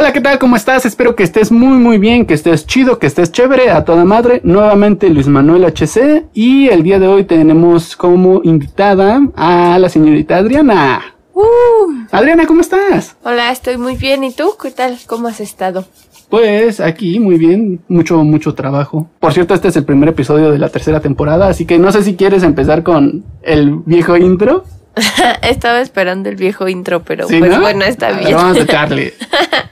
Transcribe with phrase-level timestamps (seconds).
[0.00, 0.38] Hola, ¿qué tal?
[0.38, 0.86] ¿Cómo estás?
[0.86, 4.40] Espero que estés muy muy bien, que estés chido, que estés chévere, a toda madre.
[4.44, 10.36] Nuevamente Luis Manuel HC y el día de hoy tenemos como invitada a la señorita
[10.36, 11.02] Adriana.
[11.34, 13.16] Uh, Adriana, ¿cómo estás?
[13.24, 14.22] hola, estoy muy bien.
[14.22, 14.52] ¿Y tú?
[14.62, 14.98] ¿Qué tal?
[15.08, 15.84] ¿Cómo has estado?
[16.28, 19.10] Pues aquí muy bien, mucho mucho trabajo.
[19.18, 22.04] Por cierto, este es el primer episodio de la tercera temporada, así que no sé
[22.04, 24.62] si quieres empezar con el viejo intro.
[25.42, 27.60] Estaba esperando el viejo intro, pero ¿Sí, pues no?
[27.60, 28.36] bueno, está A ver, bien.
[28.36, 28.88] Vamos a.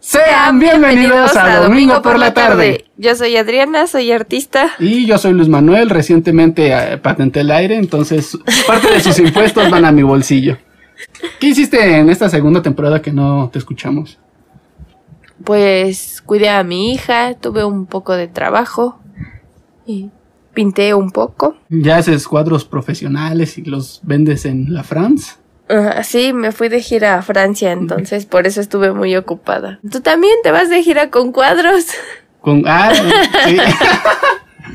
[0.00, 2.84] Sean bienvenidos a Domingo por la tarde.
[2.96, 4.70] Yo soy Adriana, soy artista.
[4.78, 9.70] Y yo soy Luis Manuel, recientemente eh, patenté el aire, entonces parte de sus impuestos
[9.70, 10.58] van a mi bolsillo.
[11.40, 14.18] ¿Qué hiciste en esta segunda temporada que no te escuchamos?
[15.42, 19.00] Pues cuidé a mi hija, tuve un poco de trabajo
[19.86, 20.10] y
[20.54, 21.56] pinté un poco.
[21.68, 25.34] Ya haces cuadros profesionales y los vendes en la France.
[25.68, 29.80] Ah, sí, me fui de gira a Francia, entonces por eso estuve muy ocupada.
[29.90, 31.86] ¿Tú también te vas de gira con cuadros?
[32.40, 32.92] Con, ah,
[33.46, 33.56] sí.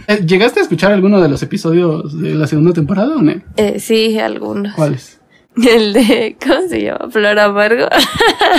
[0.07, 3.31] Eh, ¿Llegaste a escuchar alguno de los episodios de la segunda temporada o no?
[3.57, 4.73] Eh, sí, algunos.
[4.73, 5.19] ¿Cuáles?
[5.55, 7.09] El de, ¿cómo se llama?
[7.11, 7.87] Flor Amargo.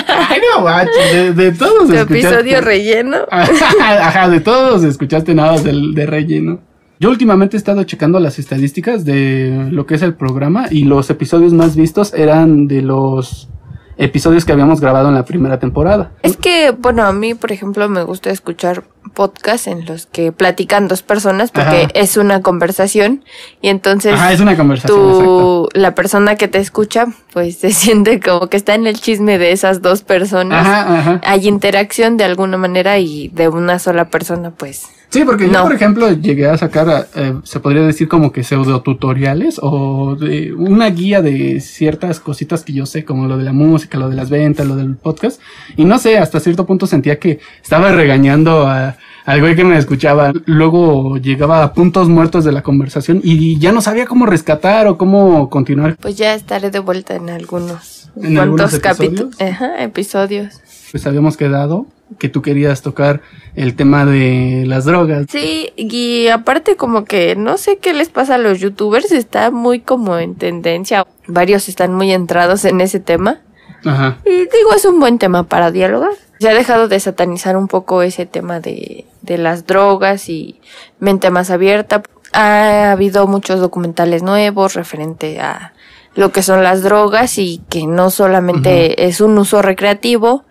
[0.07, 2.19] Ay, no, macho, de, de todos Tu escuchaste.
[2.19, 3.17] episodio relleno.
[3.31, 6.59] Ajá, de todos escuchaste nada del de relleno.
[7.01, 11.09] Yo últimamente he estado checando las estadísticas de lo que es el programa y los
[11.09, 13.49] episodios más vistos eran de los
[13.97, 16.11] episodios que habíamos grabado en la primera temporada.
[16.21, 18.83] Es que, bueno, a mí, por ejemplo, me gusta escuchar
[19.15, 21.91] podcasts en los que platican dos personas porque Ajá.
[21.95, 23.23] es una conversación
[23.61, 24.99] y entonces Ajá, es una conversación.
[24.99, 29.39] tú, la persona que te escucha, pues se siente como que está en el chisme
[29.39, 30.67] de esas dos personas.
[30.67, 31.21] Ajá, ajá.
[31.23, 34.83] Hay interacción de alguna manera y de una sola persona, pues.
[35.11, 38.81] Sí, porque yo, por ejemplo, llegué a sacar, eh, se podría decir como que pseudo
[38.81, 43.51] tutoriales o de una guía de ciertas cositas que yo sé, como lo de la
[43.51, 45.41] música, lo de las ventas, lo del podcast.
[45.75, 48.95] Y no sé, hasta cierto punto sentía que estaba regañando a,
[49.25, 50.31] al güey que me escuchaba.
[50.45, 54.97] Luego llegaba a puntos muertos de la conversación y ya no sabía cómo rescatar o
[54.97, 55.97] cómo continuar.
[55.99, 58.09] Pues ya estaré de vuelta en algunos.
[58.15, 59.33] ¿En algunos capítulos?
[59.33, 59.51] episodios?
[59.51, 60.61] Ajá, episodios.
[60.91, 61.85] Pues habíamos quedado
[62.19, 63.21] que tú querías tocar
[63.55, 65.27] el tema de las drogas.
[65.29, 69.79] Sí, y aparte como que no sé qué les pasa a los youtubers, está muy
[69.79, 71.07] como en tendencia.
[71.27, 73.39] Varios están muy entrados en ese tema.
[73.85, 74.17] Ajá.
[74.25, 76.13] Y digo, es un buen tema para dialogar.
[76.39, 80.59] Se ha dejado de satanizar un poco ese tema de, de las drogas y
[80.99, 82.03] mente más abierta.
[82.33, 85.73] Ha habido muchos documentales nuevos referente a
[86.15, 90.43] lo que son las drogas y que no solamente es un uso recreativo,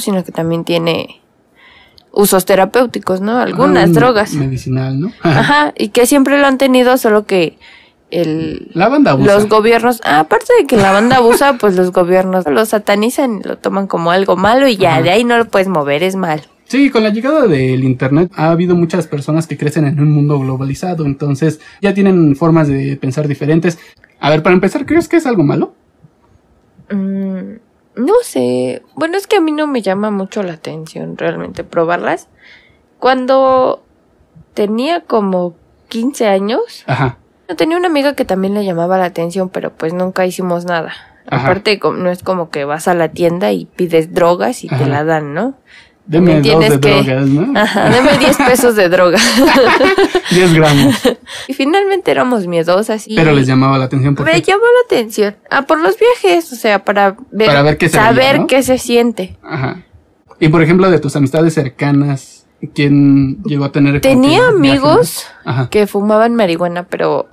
[0.00, 1.20] sino que también tiene
[2.12, 3.38] usos terapéuticos, ¿no?
[3.38, 4.32] Algunas Ah, drogas.
[4.34, 5.12] Medicinal, ¿no?
[5.22, 7.58] Ajá, y que siempre lo han tenido, solo que
[8.10, 9.34] el, La banda abusa.
[9.34, 13.58] los gobiernos, ah, aparte de que la banda abusa, pues los gobiernos lo satanizan, lo
[13.58, 15.02] toman como algo malo y ya Ajá.
[15.02, 16.42] de ahí no lo puedes mover, es mal.
[16.68, 20.38] Sí, con la llegada del Internet ha habido muchas personas que crecen en un mundo
[20.40, 23.78] globalizado, entonces ya tienen formas de pensar diferentes.
[24.18, 25.74] A ver, para empezar, ¿crees que es algo malo?
[26.90, 27.58] Mm,
[27.96, 32.28] no sé, bueno, es que a mí no me llama mucho la atención realmente probarlas.
[32.98, 33.82] Cuando
[34.54, 35.54] tenía como
[35.88, 37.18] 15 años, Ajá.
[37.56, 40.92] tenía una amiga que también le llamaba la atención, pero pues nunca hicimos nada.
[41.28, 41.42] Ajá.
[41.48, 44.78] Aparte, no es como que vas a la tienda y pides drogas y Ajá.
[44.78, 45.54] te la dan, ¿no?
[46.08, 47.58] Deme dos de que- drogas, ¿no?
[47.60, 49.18] Ajá, deme 10 pesos de droga.
[50.30, 50.94] 10 gramos.
[51.48, 54.40] y finalmente éramos miedosas y Pero les llamaba la atención me porque...
[54.42, 55.36] llamó la atención.
[55.50, 58.46] Ah, por los viajes, o sea, para ver, Para ver qué se saber veía, ¿no?
[58.46, 59.36] qué se siente.
[59.42, 59.82] Ajá.
[60.38, 64.00] Y por ejemplo, de tus amistades cercanas, ¿quién llegó a tener...
[64.00, 65.26] Tenía amigos
[65.70, 67.28] que fumaban marihuana, pero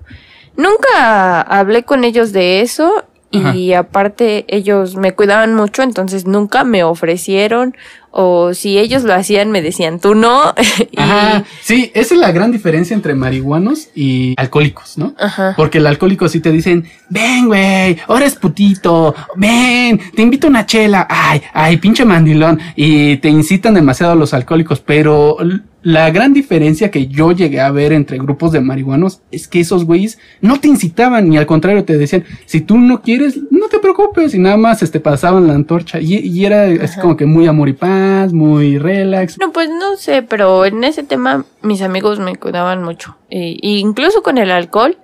[0.55, 6.83] nunca hablé con ellos de eso y aparte ellos me cuidaban mucho, entonces nunca me
[6.83, 7.75] ofrecieron
[8.15, 10.53] o si ellos lo hacían me decían tú no.
[10.91, 11.43] y, Ajá.
[11.61, 15.15] Sí, esa es la gran diferencia entre marihuanos y alcohólicos, ¿no?
[15.17, 15.55] Ajá.
[15.57, 20.51] Porque el alcohólico sí te dicen, ven, güey, ahora es putito, ven, te invito a
[20.51, 25.37] una chela, ay, ay, pinche mandilón, y te incitan demasiado a los alcohólicos, pero
[25.83, 29.85] la gran diferencia que yo llegué a ver entre grupos de marihuanos es que esos
[29.85, 33.79] güeyes no te incitaban, ni al contrario te decían, si tú no quieres, no te
[33.79, 37.47] preocupes, y nada más este, pasaban la antorcha, y, y era así como que muy
[37.47, 39.37] amor y paz, muy relax.
[39.39, 43.17] No, pues no sé, pero en ese tema mis amigos me cuidaban mucho.
[43.29, 44.97] Y, y incluso con el alcohol,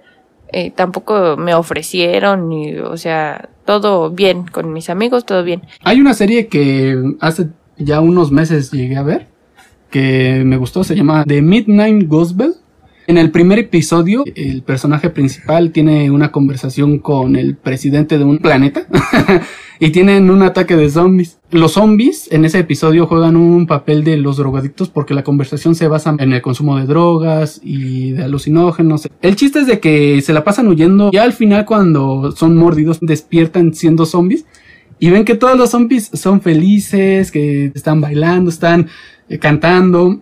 [0.53, 5.63] eh, tampoco me ofrecieron, ni, o sea, todo bien, con mis amigos todo bien.
[5.83, 9.27] Hay una serie que hace ya unos meses llegué a ver
[9.89, 12.53] que me gustó, se llama The Midnight Gospel.
[13.07, 18.37] En el primer episodio, el personaje principal tiene una conversación con el presidente de un
[18.37, 18.85] planeta
[19.79, 21.39] y tienen un ataque de zombies.
[21.49, 25.87] Los zombies en ese episodio juegan un papel de los drogadictos porque la conversación se
[25.87, 29.07] basa en el consumo de drogas y de alucinógenos.
[29.23, 32.99] El chiste es de que se la pasan huyendo y al final cuando son mordidos
[33.01, 34.45] despiertan siendo zombies
[34.99, 38.87] y ven que todos los zombies son felices, que están bailando, están
[39.29, 40.21] eh, cantando.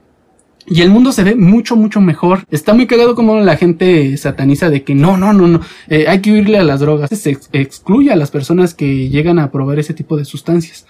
[0.70, 2.44] Y el mundo se ve mucho, mucho mejor.
[2.52, 6.22] Está muy cagado como la gente sataniza de que no, no, no, no, eh, hay
[6.22, 7.10] que huirle a las drogas.
[7.10, 10.86] Se excluye a las personas que llegan a probar ese tipo de sustancias.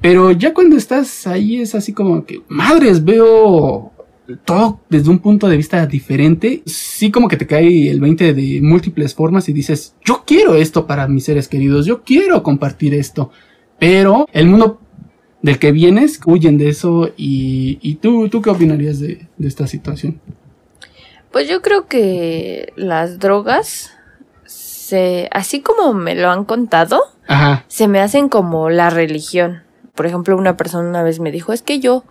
[0.00, 3.92] Pero ya cuando estás ahí es así como que, madres, veo
[4.36, 6.62] todo desde un punto de vista diferente.
[6.66, 10.86] Sí como que te cae el 20 de múltiples formas y dices, yo quiero esto
[10.86, 13.30] para mis seres queridos, yo quiero compartir esto.
[13.78, 14.80] Pero el mundo
[15.42, 19.66] del que vienes huyen de eso y, y tú, ¿tú qué opinarías de, de esta
[19.66, 20.20] situación?
[21.32, 23.92] Pues yo creo que las drogas,
[24.44, 27.64] se, así como me lo han contado, Ajá.
[27.68, 29.62] se me hacen como la religión.
[29.94, 32.04] Por ejemplo, una persona una vez me dijo, es que yo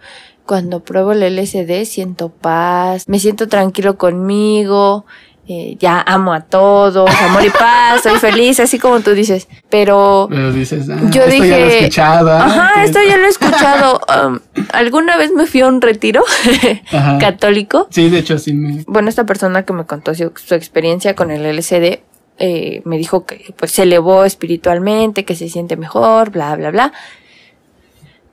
[0.50, 5.06] cuando pruebo el LSD siento paz, me siento tranquilo conmigo,
[5.48, 9.48] eh, ya amo a todos, amor y paz, soy feliz, así como tú dices.
[9.70, 12.32] Pero Pero dices, ah, yo esto dije, ya lo he escuchado.
[12.32, 14.02] ah, ajá, esto ya lo he escuchado.
[14.28, 14.40] Um,
[14.74, 16.24] Alguna vez me fui a un retiro
[17.20, 17.88] católico.
[17.92, 18.84] Sí, de hecho sí me...
[18.88, 22.00] Bueno, esta persona que me contó su, su experiencia con el LSD
[22.40, 26.92] eh, me dijo que pues se elevó espiritualmente, que se siente mejor, bla, bla, bla.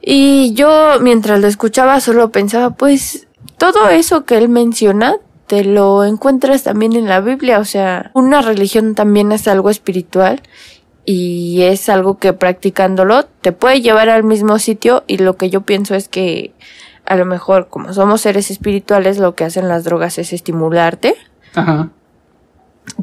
[0.08, 3.26] Y yo mientras lo escuchaba solo pensaba, pues
[3.58, 5.16] todo eso que él menciona
[5.48, 10.42] te lo encuentras también en la Biblia, o sea, una religión también es algo espiritual
[11.04, 15.02] y es algo que practicándolo te puede llevar al mismo sitio.
[15.08, 16.54] Y lo que yo pienso es que
[17.04, 21.16] a lo mejor como somos seres espirituales lo que hacen las drogas es estimularte,
[21.56, 21.90] Ajá.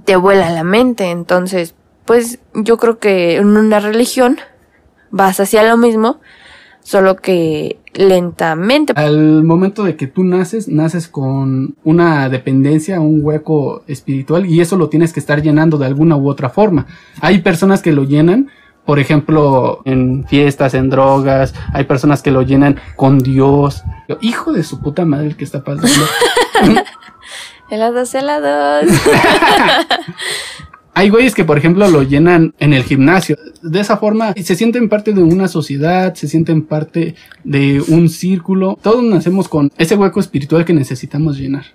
[0.05, 4.37] te vuela la mente, entonces pues yo creo que en una religión
[5.11, 6.21] vas hacia lo mismo,
[6.83, 8.93] solo que lentamente.
[8.95, 14.77] Al momento de que tú naces, naces con una dependencia, un hueco espiritual y eso
[14.77, 16.85] lo tienes que estar llenando de alguna u otra forma.
[17.21, 18.49] Hay personas que lo llenan,
[18.85, 23.83] por ejemplo, en fiestas, en drogas, hay personas que lo llenan con Dios.
[24.21, 26.05] Hijo de su puta madre el que está pasando.
[27.69, 28.85] Helados, helados.
[30.95, 33.35] Hay güeyes que, por ejemplo, lo llenan en el gimnasio.
[33.61, 38.77] De esa forma, se sienten parte de una sociedad, se sienten parte de un círculo.
[38.81, 41.65] Todos nacemos con ese hueco espiritual que necesitamos llenar.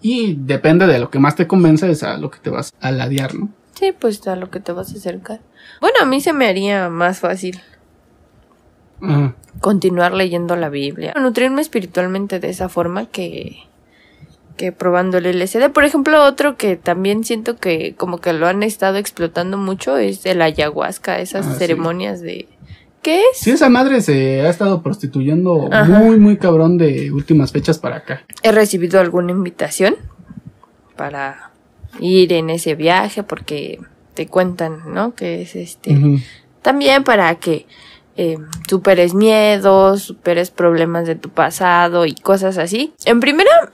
[0.00, 2.92] Y depende de lo que más te convenza, es a lo que te vas a
[2.92, 3.48] ladear, ¿no?
[3.74, 5.40] Sí, pues a lo que te vas a acercar.
[5.80, 7.60] Bueno, a mí se me haría más fácil
[9.60, 11.14] continuar leyendo la Biblia.
[11.20, 13.56] Nutrirme espiritualmente de esa forma que,
[14.56, 15.70] que probando el LSD.
[15.72, 20.24] Por ejemplo, otro que también siento que como que lo han estado explotando mucho es
[20.26, 21.58] el ayahuasca, esas Ah, sí.
[21.58, 22.48] ceremonias de...
[23.02, 23.38] ¿Qué es?
[23.38, 25.84] Sí, esa madre se ha estado prostituyendo Ajá.
[25.98, 28.22] muy, muy cabrón de últimas fechas para acá.
[28.44, 29.96] He recibido alguna invitación
[30.96, 31.50] para
[32.00, 33.80] ir en ese viaje porque
[34.14, 35.14] te cuentan, ¿no?
[35.14, 35.96] Que es este...
[36.62, 37.66] También para que
[38.16, 38.38] eh,
[38.68, 42.92] superes miedos, superes problemas de tu pasado y cosas así.
[43.04, 43.72] En primera,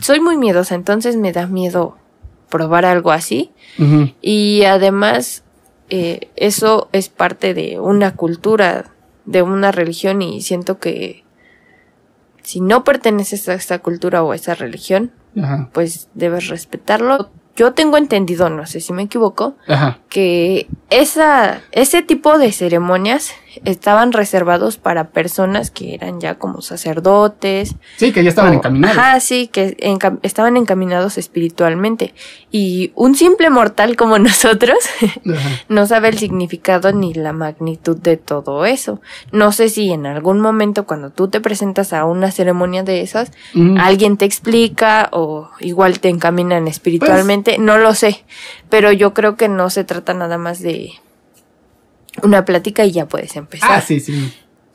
[0.00, 1.96] soy muy miedosa, entonces me da miedo
[2.48, 3.52] probar algo así.
[4.22, 5.44] Y además,
[5.90, 8.92] eh, eso es parte de una cultura,
[9.24, 11.24] de una religión y siento que
[12.42, 15.10] si no perteneces a esta cultura o a esa religión,
[15.72, 17.30] pues debes respetarlo.
[17.56, 19.56] Yo tengo entendido, no sé si me equivoco,
[20.08, 23.32] que esa, ese tipo de ceremonias
[23.64, 27.74] estaban reservados para personas que eran ya como sacerdotes.
[27.96, 28.96] Sí, que ya estaban o- encaminados.
[28.98, 29.76] Ajá, sí, que
[30.22, 32.14] estaban encaminados espiritualmente.
[32.50, 34.78] Y un simple mortal como nosotros
[35.68, 39.00] no sabe el significado ni la magnitud de todo eso.
[39.32, 43.30] No sé si en algún momento cuando tú te presentas a una ceremonia de esas,
[43.78, 48.24] alguien te explica o igual te encaminan espiritualmente, no lo sé,
[48.70, 50.90] pero yo creo que no se trata nada más de
[52.22, 53.70] una plática y ya puedes empezar.
[53.72, 54.32] Ah, sí, sí.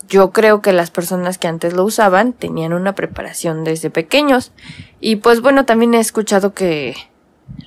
[0.07, 4.51] Yo creo que las personas que antes lo usaban tenían una preparación desde pequeños
[4.99, 6.95] y pues bueno, también he escuchado que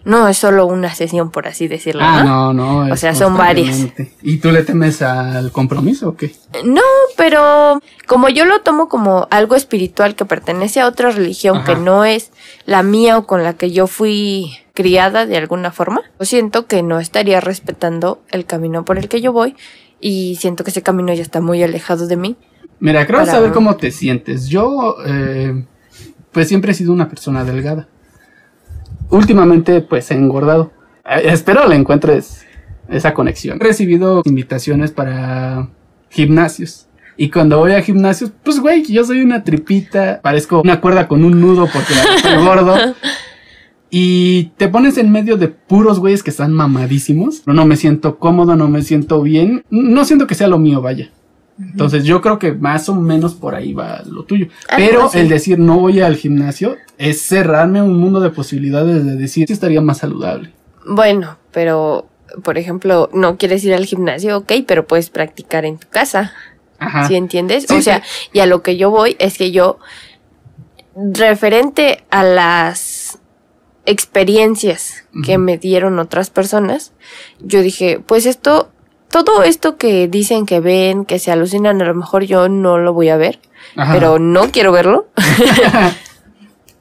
[0.04, 2.52] no es solo una sesión por así decirlo, Ah, ¿no?
[2.52, 2.92] no, no.
[2.92, 3.86] O sea, son varias.
[4.22, 6.34] ¿Y tú le temes al compromiso o qué?
[6.64, 6.82] No,
[7.16, 11.64] pero como yo lo tomo como algo espiritual que pertenece a otra religión Ajá.
[11.66, 12.32] que no es
[12.66, 16.82] la mía o con la que yo fui criada de alguna forma, yo siento que
[16.82, 19.56] no estaría respetando el camino por el que yo voy
[20.00, 22.36] y siento que ese camino ya está muy alejado de mí.
[22.80, 24.48] Mira, creo Para- saber cómo te sientes.
[24.48, 25.64] Yo, eh,
[26.32, 27.88] pues siempre he sido una persona delgada.
[29.10, 30.72] Últimamente, pues he engordado.
[31.04, 32.44] Eh, espero le encuentres
[32.88, 33.58] esa conexión.
[33.60, 35.68] He recibido invitaciones para
[36.10, 36.86] gimnasios.
[37.16, 41.24] Y cuando voy a gimnasio, pues güey, yo soy una tripita, parezco una cuerda con
[41.24, 42.76] un nudo porque estoy gordo.
[43.96, 47.44] Y te pones en medio de puros güeyes que están mamadísimos.
[47.46, 49.64] No, me siento cómodo, no me siento bien.
[49.70, 51.12] No siento que sea lo mío, vaya.
[51.60, 54.48] Entonces yo creo que más o menos por ahí va lo tuyo.
[54.68, 58.30] Ah, Pero pues el decir no voy al gimnasio es cerrarme a un mundo de
[58.30, 60.52] posibilidades de decir si estaría más saludable.
[60.86, 62.08] Bueno, pero
[62.42, 66.32] por ejemplo, no quieres ir al gimnasio, ok, pero puedes practicar en tu casa.
[66.78, 67.06] Ajá.
[67.06, 67.66] ¿Sí entiendes?
[67.68, 69.78] Sí, o sea, y a lo que yo voy es que yo,
[70.96, 73.18] referente a las
[73.86, 76.92] experiencias que me dieron otras personas,
[77.40, 78.70] yo dije, pues esto,
[79.10, 82.92] todo esto que dicen que ven, que se alucinan, a lo mejor yo no lo
[82.92, 83.40] voy a ver,
[83.76, 83.92] Ajá.
[83.92, 85.06] pero no quiero verlo.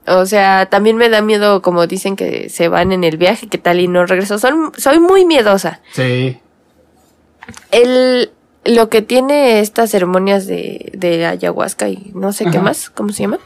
[0.07, 3.57] O sea, también me da miedo, como dicen que se van en el viaje, que
[3.57, 4.37] tal y no regreso.
[4.39, 5.81] Son, soy muy miedosa.
[5.93, 6.39] sí.
[7.71, 8.31] El,
[8.65, 13.23] lo que tiene estas ceremonias de, de ayahuasca y no sé qué más, ¿cómo se
[13.23, 13.39] llama?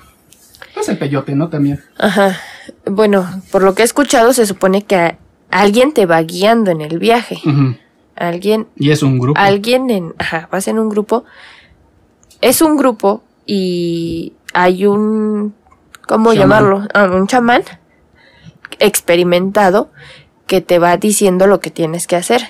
[0.75, 1.49] Pues el peyote, ¿no?
[1.49, 1.83] También.
[1.97, 2.37] Ajá.
[2.85, 5.17] Bueno, por lo que he escuchado, se supone que a-
[5.49, 7.39] alguien te va guiando en el viaje.
[7.43, 7.75] Ujú.
[8.15, 9.39] Alguien, Y es un grupo.
[9.39, 11.23] alguien en, ajá, vas en un grupo.
[12.41, 15.55] Es un grupo y hay un,
[16.07, 16.87] ¿cómo llamarlo?
[16.93, 17.63] Ah, un chamán
[18.79, 19.91] experimentado
[20.47, 22.41] que te va diciendo lo que tienes que hacer.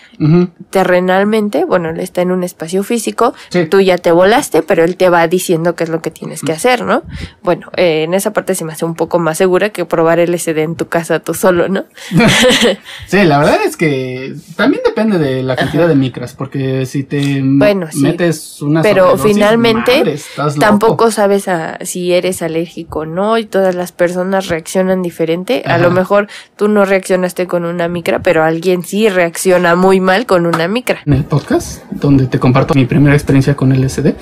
[0.69, 3.65] Terrenalmente, bueno, él está en un espacio físico, Sí.
[3.65, 6.51] tú ya te volaste, pero él te va diciendo qué es lo que tienes que
[6.51, 7.03] hacer, ¿no?
[7.41, 10.59] Bueno, eh, en esa parte se me hace un poco más segura que probar LSD
[10.63, 11.85] en tu casa tú solo, ¿no?
[13.07, 17.41] Sí, la verdad es que también depende de la cantidad de micras, porque si te
[17.43, 18.01] Bueno, sí.
[18.01, 20.19] metes una Pero finalmente madre.
[20.59, 25.63] Tampoco sabes a- si eres alérgico o no y todas las personas reaccionan diferente.
[25.65, 30.25] A lo mejor tú no reaccionaste con una micra, pero alguien sí reacciona muy mal
[30.25, 30.99] con una micra.
[31.05, 34.13] En el podcast, donde te comparto mi primera experiencia con LSD,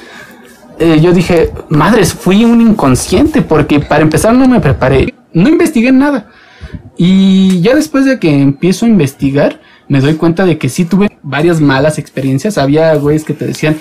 [0.77, 5.91] eh, yo dije, madres, fui un inconsciente, porque para empezar no me preparé, no investigué
[5.91, 6.29] nada.
[6.97, 11.17] Y ya después de que empiezo a investigar, me doy cuenta de que sí tuve
[11.21, 12.57] varias malas experiencias.
[12.57, 13.77] Había güeyes que te decían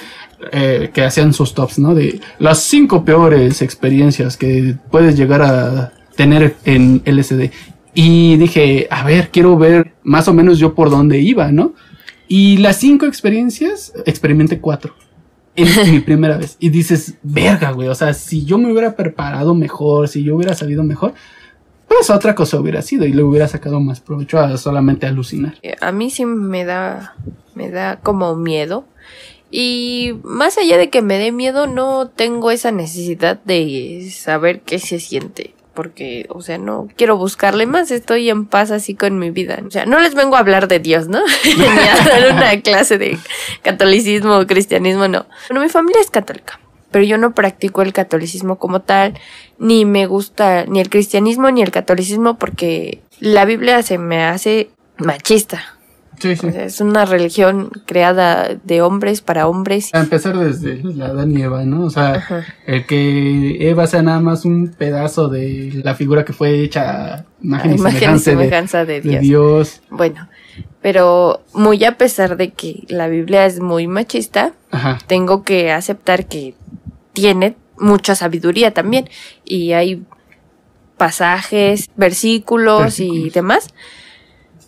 [0.52, 1.94] eh, que hacían sus tops, ¿no?
[1.94, 7.50] De las cinco peores experiencias que puedes llegar a tener en LSD.
[7.94, 11.74] Y dije, a ver, quiero ver más o menos yo por dónde iba, ¿no?
[12.26, 14.94] Y las cinco experiencias, experimenté cuatro.
[15.56, 16.56] En mi primera vez.
[16.58, 17.88] Y dices, verga, güey.
[17.88, 21.14] O sea, si yo me hubiera preparado mejor, si yo hubiera salido mejor,
[21.86, 25.54] pues otra cosa hubiera sido y le hubiera sacado más provecho a solamente alucinar.
[25.62, 27.14] Eh, A mí sí me da,
[27.54, 28.84] me da como miedo.
[29.50, 34.80] Y más allá de que me dé miedo, no tengo esa necesidad de saber qué
[34.80, 35.53] se siente.
[35.74, 39.58] Porque, o sea, no quiero buscarle más, estoy en paz así con mi vida.
[39.66, 41.20] O sea, no les vengo a hablar de Dios, ¿no?
[41.44, 43.18] Ni a dar una clase de
[43.62, 45.26] catolicismo o cristianismo, no.
[45.48, 49.18] Bueno, mi familia es católica, pero yo no practico el catolicismo como tal,
[49.58, 54.70] ni me gusta ni el cristianismo ni el catolicismo porque la Biblia se me hace
[54.98, 55.73] machista.
[56.24, 56.46] Sí, sí.
[56.46, 59.90] O sea, es una religión creada de hombres para hombres.
[59.92, 61.84] A empezar desde la Adán y Eva, ¿no?
[61.84, 62.44] O sea, Ajá.
[62.66, 67.72] el que Eva sea nada más un pedazo de la figura que fue hecha imagen
[67.72, 69.22] y imagen y semejanza de, de de Dios.
[69.22, 69.80] Dios.
[69.90, 70.28] Bueno,
[70.80, 74.96] pero muy a pesar de que la Biblia es muy machista, Ajá.
[75.06, 76.54] tengo que aceptar que
[77.12, 79.10] tiene mucha sabiduría también.
[79.44, 80.02] Y hay
[80.96, 83.34] pasajes, versículos, y Versículos.
[83.34, 83.68] demás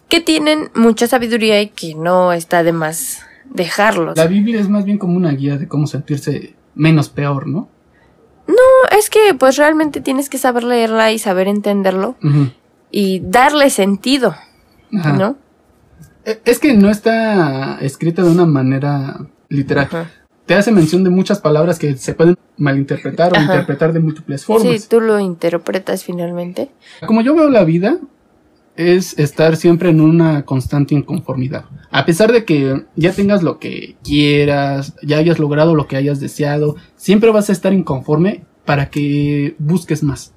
[0.08, 4.16] que tienen mucha sabiduría y que no está de más dejarlos.
[4.16, 7.68] La Biblia es más bien como una guía de cómo sentirse menos peor, ¿no?
[8.46, 12.16] No, es que pues realmente tienes que saber leerla y saber entenderlo
[12.92, 14.36] y darle sentido,
[14.96, 15.12] Ajá.
[15.14, 15.36] ¿no?
[16.24, 19.86] E- Es que no está escrita de una manera literal.
[19.86, 20.10] Ajá.
[20.44, 23.44] Te hace mención de muchas palabras que se pueden malinterpretar o Ajá.
[23.44, 24.88] interpretar de múltiples Sí, formas.
[24.88, 26.70] tú lo interpretas finalmente.
[27.04, 27.98] Como yo veo la vida,
[28.76, 31.64] es estar siempre en una constante inconformidad.
[31.90, 36.20] A pesar de que ya tengas lo que quieras, ya hayas logrado lo que hayas
[36.20, 40.32] deseado, siempre vas a estar inconforme para que busques más.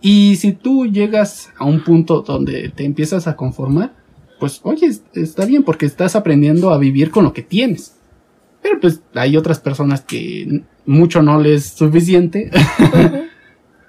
[0.00, 3.94] Y si tú llegas a un punto donde te empiezas a conformar,
[4.40, 7.96] pues oye, es- está bien porque estás aprendiendo a vivir con lo que tienes.
[8.62, 12.50] Pero pues hay otras personas que mucho no les es suficiente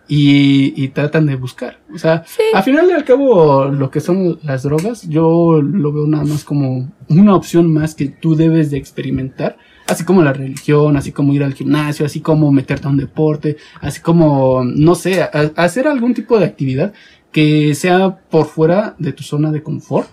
[0.08, 1.80] y, y tratan de buscar.
[1.94, 2.42] O sea, Sí.
[2.54, 6.44] al final y al cabo lo que son las drogas, yo lo veo nada más
[6.44, 9.58] como una opción más que tú debes de experimentar.
[9.88, 13.58] Así como la religión, así como ir al gimnasio, así como meterte a un deporte,
[13.82, 16.94] así como, no sé, a- a hacer algún tipo de actividad
[17.32, 20.10] que sea por fuera de tu zona de confort.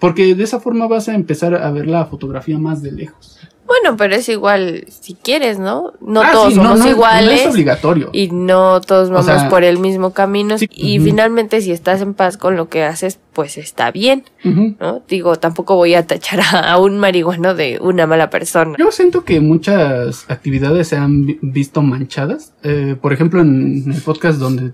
[0.00, 3.34] Porque de esa forma vas a empezar a ver la fotografía más de lejos.
[3.66, 5.92] Bueno, pero es igual si quieres, ¿no?
[6.00, 7.40] No Ah, todos sí, no, somos no, no iguales.
[7.42, 8.08] es obligatorio.
[8.14, 10.56] y no todos vamos sea, por el mismo camino.
[10.56, 14.24] sí, y finalmente, si estás en paz con lo que haces, pues está bien.
[14.42, 15.02] ¿no?
[15.06, 18.74] Digo, tampoco voy a tachar a, a un marihuano de una mala persona.
[18.78, 22.54] Yo siento que muchas actividades se han vi- visto manchadas.
[22.62, 24.72] Eh, por ejemplo, en el podcast donde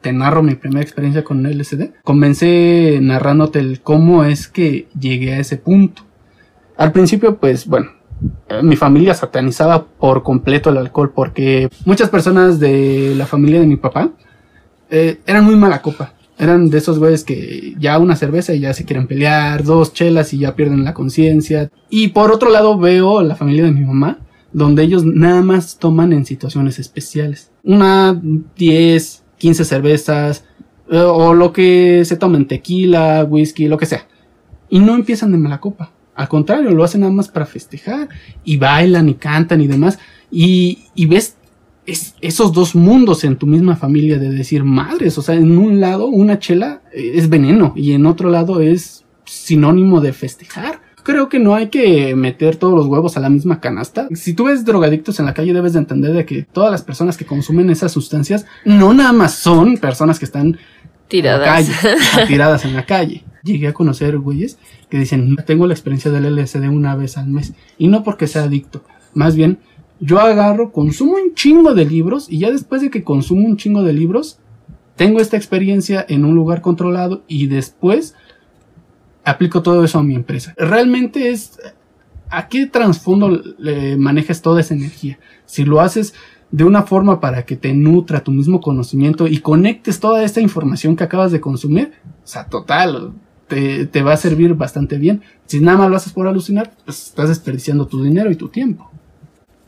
[0.00, 5.40] te narro mi primera experiencia con LSD, comencé narrándote el cómo es que llegué a
[5.40, 6.02] ese punto.
[6.76, 7.90] Al principio, pues bueno,
[8.48, 13.66] eh, mi familia satanizaba por completo el alcohol porque muchas personas de la familia de
[13.66, 14.10] mi papá
[14.90, 16.14] eh, eran muy mala copa.
[16.36, 20.32] Eran de esos güeyes que ya una cerveza y ya se quieren pelear, dos chelas
[20.32, 21.70] y ya pierden la conciencia.
[21.88, 24.18] Y por otro lado veo la familia de mi mamá,
[24.52, 27.52] donde ellos nada más toman en situaciones especiales.
[27.62, 28.20] Una,
[28.56, 30.44] 10, 15 cervezas,
[30.90, 34.06] eh, o lo que se tomen, tequila, whisky, lo que sea.
[34.70, 35.90] Y no empiezan de mala copa.
[36.14, 38.08] Al contrario, lo hacen nada más para festejar.
[38.42, 39.98] Y bailan y cantan y demás.
[40.30, 41.36] Y, y ves
[41.84, 45.18] es- esos dos mundos en tu misma familia de decir madres.
[45.18, 49.04] O sea, en un lado una chela eh, es veneno y en otro lado es
[49.26, 50.80] sinónimo de festejar.
[51.04, 54.08] Creo que no hay que meter todos los huevos a la misma canasta.
[54.14, 57.18] Si tú ves drogadictos en la calle debes de entender de que todas las personas
[57.18, 60.56] que consumen esas sustancias no nada más son personas que están
[61.06, 61.68] Tiradas.
[61.68, 63.22] en la calle, tiradas en la calle.
[63.42, 64.58] Llegué a conocer güeyes
[64.88, 67.52] que dicen, tengo la experiencia del LSD una vez al mes.
[67.76, 68.82] Y no porque sea adicto.
[69.12, 69.58] Más bien,
[70.00, 73.82] yo agarro, consumo un chingo de libros y ya después de que consumo un chingo
[73.82, 74.38] de libros,
[74.96, 78.14] tengo esta experiencia en un lugar controlado y después
[79.24, 80.54] aplico todo eso a mi empresa.
[80.56, 81.58] Realmente es
[82.30, 83.42] a qué trasfondo
[83.98, 85.18] manejas toda esa energía.
[85.46, 86.14] Si lo haces
[86.50, 90.96] de una forma para que te nutra tu mismo conocimiento y conectes toda esta información
[90.96, 93.12] que acabas de consumir, o sea, total,
[93.48, 95.22] te, te va a servir bastante bien.
[95.46, 98.90] Si nada más lo haces por alucinar, pues estás desperdiciando tu dinero y tu tiempo.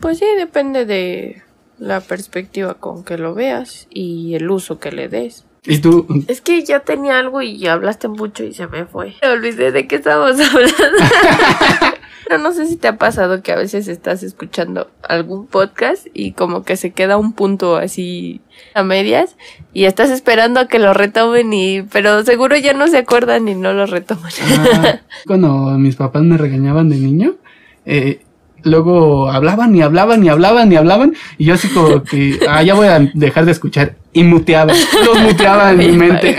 [0.01, 1.43] Pues sí, depende de
[1.79, 5.46] la perspectiva con que lo veas y el uso que le des.
[5.67, 9.15] Y tú, Es que ya tenía algo y hablaste mucho y se me fue.
[9.23, 10.77] Me olvidé de qué estábamos hablando.
[12.29, 16.33] Pero no sé si te ha pasado que a veces estás escuchando algún podcast y
[16.33, 18.41] como que se queda un punto así
[18.75, 19.37] a medias
[19.73, 23.55] y estás esperando a que lo retomen y pero seguro ya no se acuerdan y
[23.55, 24.33] no lo retoman.
[24.75, 25.49] ah, cuando
[25.79, 27.37] mis papás me regañaban de niño,
[27.85, 28.23] eh,
[28.67, 32.75] luego hablaban y hablaban y hablaban y hablaban y yo así como que, ah, ya
[32.75, 34.73] voy a dejar de escuchar y muteaba,
[35.05, 36.37] los muteaba en mi mente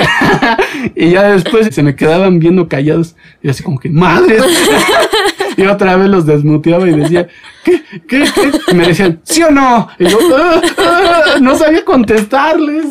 [0.95, 4.43] y ya después se me quedaban viendo callados y así como que, madres.
[5.59, 7.27] Y otra vez los desmuteaba y decía,
[7.63, 7.81] ¿qué?
[8.07, 8.25] ¿Qué?
[8.35, 8.51] ¿Qué?
[8.71, 9.87] Y me decían, ¿sí o no?
[9.97, 12.85] Y yo, "Ah, ah", no sabía contestarles.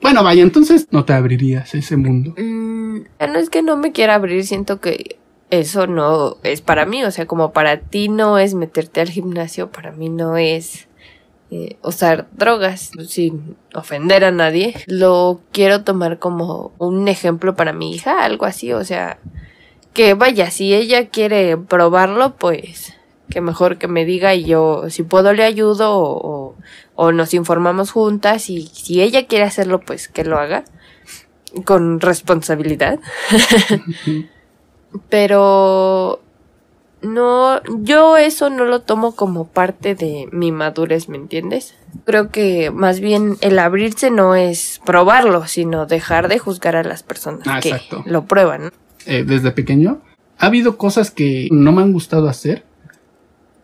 [0.00, 2.34] bueno, vaya, entonces no te abrirías a ese mundo.
[2.38, 5.18] Mm, no es que no me quiera abrir, siento que
[5.60, 9.70] eso no es para mí, o sea, como para ti no es meterte al gimnasio,
[9.70, 10.88] para mí no es
[11.50, 14.74] eh, usar drogas sin ofender a nadie.
[14.86, 19.18] Lo quiero tomar como un ejemplo para mi hija, algo así, o sea,
[19.92, 22.94] que vaya, si ella quiere probarlo, pues
[23.30, 26.56] que mejor que me diga y yo, si puedo, le ayudo o, o-
[26.96, 30.64] o nos informamos juntas y si ella quiere hacerlo, pues que lo haga
[31.64, 32.98] con responsabilidad.
[35.10, 36.20] Pero
[37.02, 41.74] no, yo eso no lo tomo como parte de mi madurez, ¿me entiendes?
[42.04, 47.02] Creo que más bien el abrirse no es probarlo, sino dejar de juzgar a las
[47.02, 48.02] personas Ah, que exacto.
[48.06, 48.70] lo prueban.
[49.06, 50.00] eh, desde pequeño,
[50.38, 52.64] ha habido cosas que no me han gustado hacer.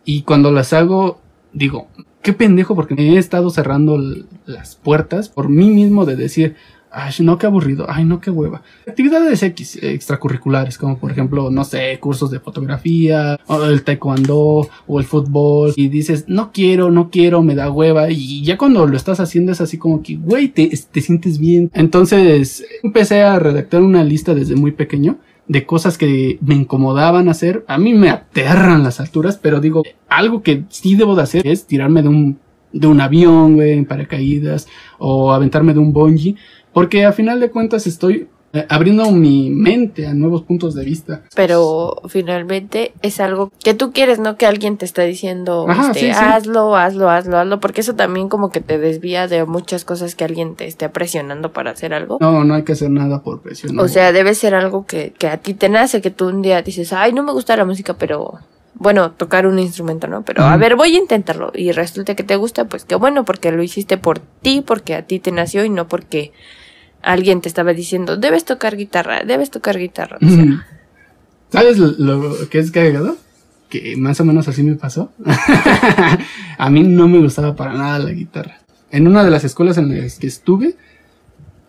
[0.05, 1.19] Y cuando las hago,
[1.51, 1.87] digo,
[2.21, 3.99] qué pendejo, porque me he estado cerrando
[4.45, 6.55] las puertas por mí mismo de decir,
[6.91, 8.61] ay, no, qué aburrido, ay, no, qué hueva.
[8.87, 14.99] Actividades X extracurriculares, como por ejemplo, no sé, cursos de fotografía, o el taekwondo, o
[14.99, 18.97] el fútbol, y dices, no quiero, no quiero, me da hueva, y ya cuando lo
[18.97, 21.71] estás haciendo es así como que, güey, te, te sientes bien.
[21.73, 27.65] Entonces, empecé a redactar una lista desde muy pequeño de cosas que me incomodaban hacer.
[27.67, 31.65] A mí me aterran las alturas, pero digo, algo que sí debo de hacer es
[31.65, 32.39] tirarme de un,
[32.73, 36.35] de un avión, güey, en paracaídas, o aventarme de un bungee,
[36.73, 41.23] porque a final de cuentas estoy eh, abriendo mi mente a nuevos puntos de vista.
[41.35, 45.99] Pero finalmente es algo que tú quieres, no que alguien te está diciendo, Ajá, este,
[45.99, 46.11] sí, sí.
[46.11, 50.25] hazlo, hazlo, hazlo, hazlo, porque eso también como que te desvía de muchas cosas que
[50.25, 52.17] alguien te esté presionando para hacer algo.
[52.19, 53.79] No, no hay que hacer nada por presión.
[53.79, 56.61] O sea, debe ser algo que, que a ti te nace, que tú un día
[56.61, 58.33] dices, ay, no me gusta la música, pero
[58.81, 60.23] bueno, tocar un instrumento, ¿no?
[60.23, 61.51] Pero a ver, voy a intentarlo.
[61.53, 65.03] Y resulta que te gusta, pues qué bueno, porque lo hiciste por ti, porque a
[65.03, 66.31] ti te nació y no porque
[67.03, 70.17] alguien te estaba diciendo, debes tocar guitarra, debes tocar guitarra.
[70.19, 70.65] O sea,
[71.49, 73.17] ¿Sabes lo, lo que es cagado?
[73.69, 75.11] Que más o menos así me pasó.
[76.57, 78.61] a mí no me gustaba para nada la guitarra.
[78.89, 80.75] En una de las escuelas en las que estuve,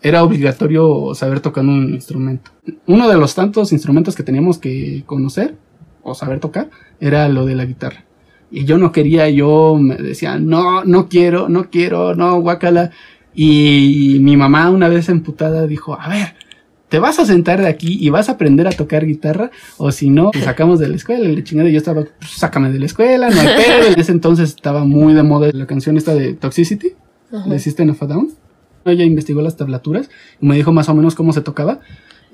[0.01, 2.49] era obligatorio saber tocar un instrumento.
[2.87, 5.55] Uno de los tantos instrumentos que teníamos que conocer
[6.03, 6.69] o saber tocar
[7.03, 8.05] era lo de la guitarra.
[8.49, 12.91] Y yo no quería, yo me decía, no, no quiero, no quiero, no, guácala.
[13.33, 16.35] Y mi mamá una vez emputada dijo, a ver,
[16.87, 20.09] te vas a sentar de aquí y vas a aprender a tocar guitarra, o si
[20.09, 21.27] no, te sacamos de la escuela.
[21.27, 23.91] Y chingada, yo estaba, pues, sácame de la escuela, no hay pedo.
[23.93, 26.93] En ese entonces estaba muy de moda la canción esta de Toxicity,
[27.45, 28.31] de System of a Down.
[28.85, 31.79] Ella investigó las tablaturas y me dijo más o menos cómo se tocaba.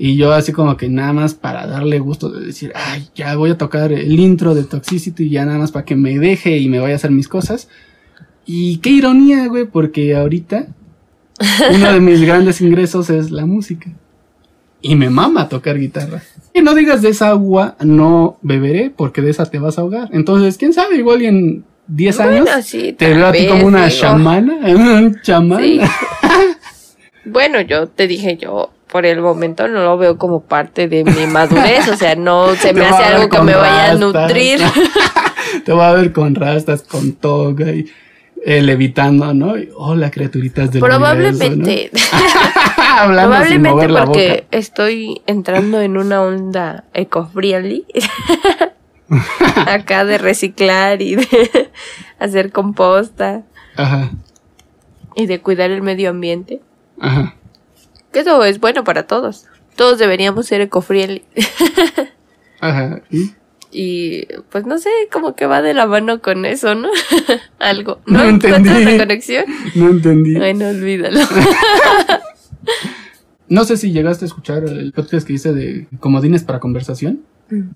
[0.01, 3.51] Y yo así como que nada más para darle gusto de decir, ay, ya voy
[3.51, 6.79] a tocar el intro de Toxicity, ya nada más para que me deje y me
[6.79, 7.67] vaya a hacer mis cosas.
[8.45, 10.67] Y qué ironía, güey, porque ahorita
[11.75, 13.91] uno de mis grandes ingresos es la música.
[14.81, 16.23] Y me mama tocar guitarra.
[16.53, 20.07] Y no digas de esa agua no beberé porque de esa te vas a ahogar.
[20.13, 23.67] Entonces, quién sabe, igual y en 10 Bueno, años sí, te veo a ti como
[23.67, 23.99] una digo.
[23.99, 25.61] chamana, un chamán.
[25.61, 25.81] Sí.
[27.25, 31.27] bueno, yo te dije, yo por el momento no lo veo como parte de mi
[31.27, 34.59] madurez, o sea, no se me hace algo que me vaya a nutrir.
[35.65, 37.85] Te voy a ver con rastas, con toga y
[38.45, 39.57] eh, levitando, ¿no?
[39.57, 43.13] Y, Hola, criaturitas del Probablemente, universo, ¿no?
[43.13, 47.85] Probablemente porque estoy entrando en una onda eco-friendly.
[49.65, 51.71] Acá de reciclar y de
[52.19, 53.43] hacer composta
[53.75, 54.11] Ajá,
[55.15, 56.61] y de cuidar el medio ambiente.
[56.99, 57.35] ajá.
[58.11, 59.45] Que eso es bueno para todos.
[59.75, 61.23] Todos deberíamos ser eco-friendly.
[62.59, 63.01] Ajá.
[63.09, 63.31] ¿Y?
[63.71, 66.89] Y pues no sé, como que va de la mano con eso, ¿no?
[67.59, 67.99] Algo.
[68.07, 68.69] No ¿No, entendí.
[68.69, 69.45] la conexión?
[69.75, 70.35] No entendí.
[70.35, 71.19] Bueno, olvídalo.
[73.47, 77.21] No sé si llegaste a escuchar el podcast que hice de comodines para conversación.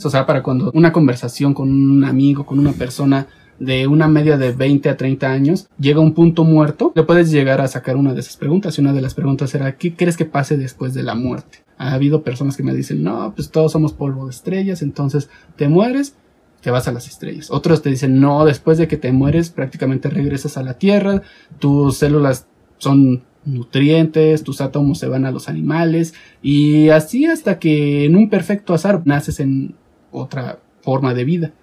[0.04, 3.26] O sea, para cuando una conversación con un amigo, con una persona
[3.60, 7.32] de una media de 20 a 30 años llega a un punto muerto, le puedes
[7.32, 8.78] llegar a sacar una de esas preguntas.
[8.78, 11.60] Y una de las preguntas era, ¿qué crees que pase después de la muerte?
[11.78, 15.68] Ha habido personas que me dicen, no, pues todos somos polvo de estrellas, entonces te
[15.68, 16.16] mueres,
[16.62, 17.52] te vas a las estrellas.
[17.52, 21.22] Otros te dicen, no, después de que te mueres prácticamente regresas a la Tierra,
[21.60, 28.06] tus células son nutrientes, tus átomos se van a los animales y así hasta que
[28.06, 29.76] en un perfecto azar naces en
[30.12, 31.54] otra forma de vida,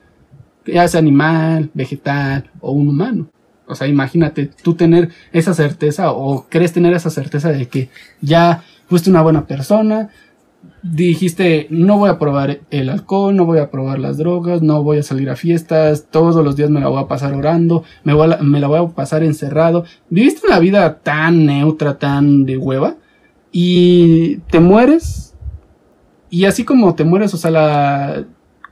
[0.67, 3.29] ya sea animal, vegetal o un humano.
[3.67, 7.89] O sea, imagínate tú tener esa certeza o crees tener esa certeza de que
[8.21, 10.11] ya fuiste una buena persona,
[10.83, 14.99] dijiste no voy a probar el alcohol, no voy a probar las drogas, no voy
[14.99, 18.29] a salir a fiestas, todos los días me la voy a pasar orando, me, voy
[18.29, 19.85] la, me la voy a pasar encerrado.
[20.09, 22.97] Viviste una vida tan neutra, tan de hueva
[23.53, 25.35] y te mueres
[26.29, 28.25] y así como te mueres, o sea, la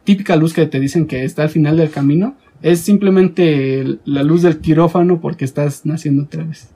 [0.09, 4.41] típica luz que te dicen que está al final del camino es simplemente la luz
[4.43, 6.69] del quirófano porque estás naciendo otra vez.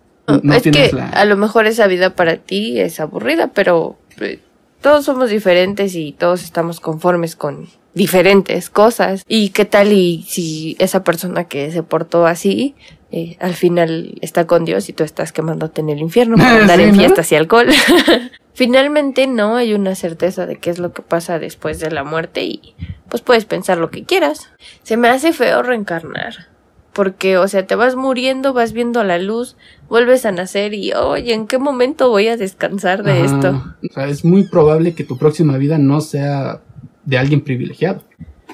[0.42, 4.38] No es que la- a lo mejor esa vida para ti es aburrida, pero eh,
[4.83, 9.23] todos somos diferentes y todos estamos conformes con diferentes cosas.
[9.27, 12.75] ¿Y qué tal y si esa persona que se portó así
[13.11, 16.79] eh, al final está con Dios y tú estás quemándote en el infierno por andar
[16.79, 16.99] Sí, en ¿no?
[16.99, 17.66] fiestas y alcohol?
[18.54, 22.44] Finalmente no hay una certeza de qué es lo que pasa después de la muerte
[22.44, 22.74] y
[23.08, 24.50] pues puedes pensar lo que quieras.
[24.82, 26.52] Se me hace feo reencarnar.
[26.92, 29.56] Porque, o sea, te vas muriendo, vas viendo la luz,
[29.88, 33.24] vuelves a nacer y, oye, ¿en qué momento voy a descansar de Ajá.
[33.24, 33.74] esto?
[33.90, 36.60] O sea, es muy probable que tu próxima vida no sea
[37.06, 38.02] de alguien privilegiado.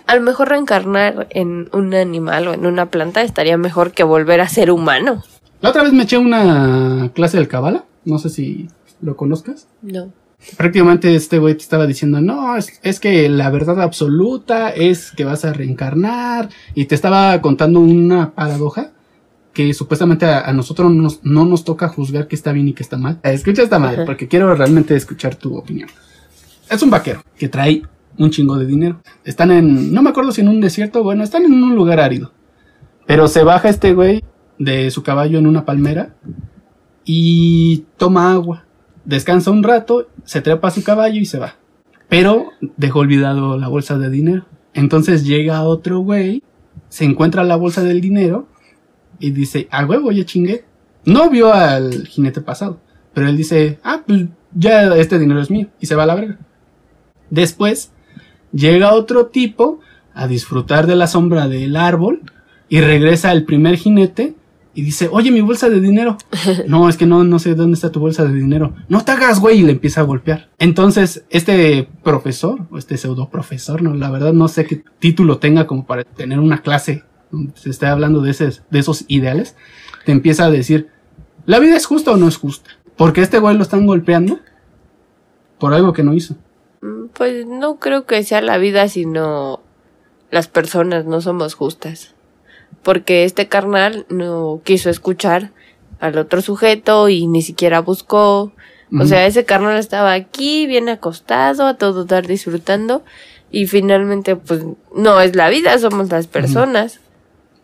[0.06, 4.40] A lo mejor reencarnar en un animal o en una planta estaría mejor que volver
[4.40, 5.24] a ser humano.
[5.60, 8.68] La otra vez me eché una clase del Kabbalah, no sé si
[9.00, 9.68] lo conozcas.
[9.82, 10.12] No.
[10.56, 15.24] Prácticamente este güey te estaba diciendo, no, es, es que la verdad absoluta es que
[15.24, 16.48] vas a reencarnar.
[16.74, 18.92] Y te estaba contando una paradoja
[19.52, 22.72] que supuestamente a, a nosotros no nos, no nos toca juzgar qué está bien y
[22.72, 23.18] qué está mal.
[23.24, 24.06] Escucha esta madre, Ajá.
[24.06, 25.88] porque quiero realmente escuchar tu opinión.
[26.70, 27.82] Es un vaquero que trae
[28.18, 29.00] un chingo de dinero.
[29.24, 32.32] Están en, no me acuerdo si en un desierto, bueno, están en un lugar árido.
[33.06, 34.22] Pero se baja este güey
[34.58, 36.14] de su caballo en una palmera
[37.04, 38.64] y toma agua.
[39.08, 41.54] Descansa un rato, se trepa a su caballo y se va.
[42.10, 44.44] Pero dejó olvidado la bolsa de dinero.
[44.74, 46.42] Entonces llega otro güey,
[46.90, 48.48] se encuentra la bolsa del dinero
[49.18, 50.66] y dice, a huevo, ya chingué.
[51.06, 52.80] No vio al jinete pasado,
[53.14, 56.14] pero él dice, ah, pues ya este dinero es mío y se va a la
[56.14, 56.38] verga.
[57.30, 57.92] Después
[58.52, 59.80] llega otro tipo
[60.12, 62.30] a disfrutar de la sombra del árbol
[62.68, 64.34] y regresa el primer jinete
[64.78, 66.16] y dice, oye, mi bolsa de dinero.
[66.68, 68.76] No, es que no, no sé dónde está tu bolsa de dinero.
[68.88, 70.50] No te hagas, güey, y le empieza a golpear.
[70.60, 75.66] Entonces, este profesor, o este pseudo profesor, no, la verdad no sé qué título tenga
[75.66, 79.56] como para tener una clase donde se esté hablando de, ese, de esos ideales,
[80.04, 80.90] te empieza a decir,
[81.44, 82.70] ¿la vida es justa o no es justa?
[82.96, 84.38] Porque este güey lo están golpeando
[85.58, 86.36] por algo que no hizo.
[86.82, 89.60] Mm, Pues no creo que sea la vida, sino
[90.30, 92.14] las personas no somos justas.
[92.82, 95.52] Porque este carnal no quiso escuchar
[96.00, 98.52] al otro sujeto y ni siquiera buscó.
[98.98, 103.04] O sea, ese carnal estaba aquí, bien acostado, a todo dar disfrutando.
[103.50, 107.00] Y finalmente, pues, no es la vida, somos las personas.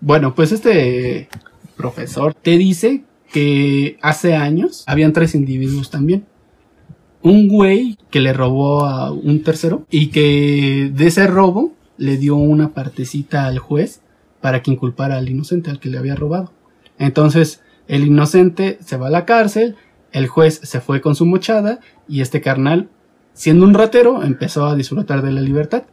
[0.01, 1.29] Bueno, pues este
[1.77, 6.27] profesor te dice que hace años habían tres individuos también.
[7.23, 12.37] Un güey que le robó a un tercero y que de ese robo le dio
[12.37, 14.01] una partecita al juez
[14.45, 16.53] para que inculpara al inocente, al que le había robado.
[16.99, 19.75] Entonces, el inocente se va a la cárcel,
[20.13, 22.91] el juez se fue con su mochada y este carnal,
[23.33, 25.85] siendo un ratero, empezó a disfrutar de la libertad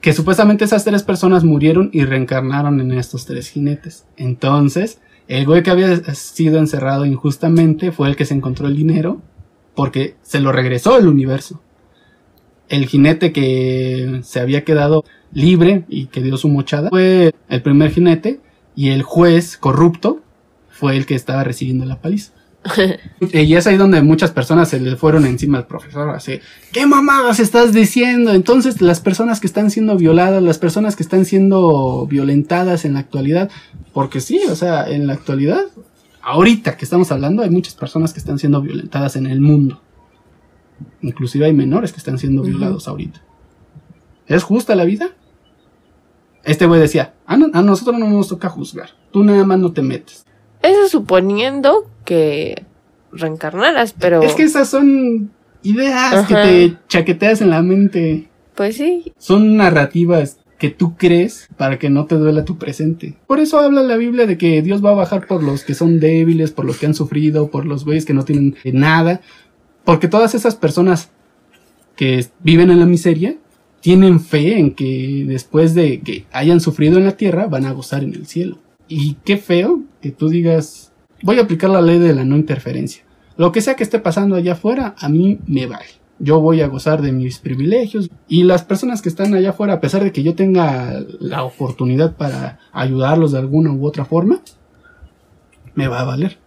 [0.00, 4.06] que supuestamente esas tres personas murieron y reencarnaron en estos tres jinetes.
[4.16, 9.20] Entonces, el güey que había sido encerrado injustamente fue el que se encontró el dinero
[9.74, 11.60] porque se lo regresó el universo.
[12.72, 17.90] El jinete que se había quedado libre y que dio su mochada fue el primer
[17.90, 18.40] jinete
[18.74, 20.22] y el juez corrupto
[20.70, 22.32] fue el que estaba recibiendo la paliza.
[23.32, 26.40] Y es ahí donde muchas personas se le fueron encima al profesor, así,
[26.72, 28.32] ¿qué mamadas estás diciendo?
[28.32, 33.00] Entonces las personas que están siendo violadas, las personas que están siendo violentadas en la
[33.00, 33.50] actualidad,
[33.92, 35.64] porque sí, o sea, en la actualidad,
[36.22, 39.78] ahorita que estamos hablando, hay muchas personas que están siendo violentadas en el mundo.
[41.02, 43.20] Inclusive hay menores que están siendo violados ahorita.
[44.26, 45.10] ¿Es justa la vida?
[46.44, 49.72] Este güey decía, a, no- a nosotros no nos toca juzgar, tú nada más no
[49.72, 50.24] te metes.
[50.62, 52.64] Eso suponiendo que
[53.12, 55.30] reencarnaras, pero Es que esas son
[55.62, 58.28] ideas que te chaqueteas en la mente.
[58.54, 63.16] pues sí, Son narrativas que tú crees para que no te duela tu presente.
[63.26, 65.98] Por eso habla la Biblia de que Dios va a bajar por los que son
[65.98, 69.20] débiles, por los que han sufrido, por los güeyes que no tienen nada.
[69.84, 71.10] Porque todas esas personas
[71.96, 73.36] que viven en la miseria
[73.80, 78.04] tienen fe en que después de que hayan sufrido en la tierra van a gozar
[78.04, 78.58] en el cielo.
[78.88, 80.92] Y qué feo que tú digas,
[81.22, 83.04] voy a aplicar la ley de la no interferencia.
[83.36, 85.86] Lo que sea que esté pasando allá afuera, a mí me vale.
[86.18, 88.08] Yo voy a gozar de mis privilegios.
[88.28, 92.16] Y las personas que están allá afuera, a pesar de que yo tenga la oportunidad
[92.16, 94.40] para ayudarlos de alguna u otra forma,
[95.74, 96.38] me va a valer.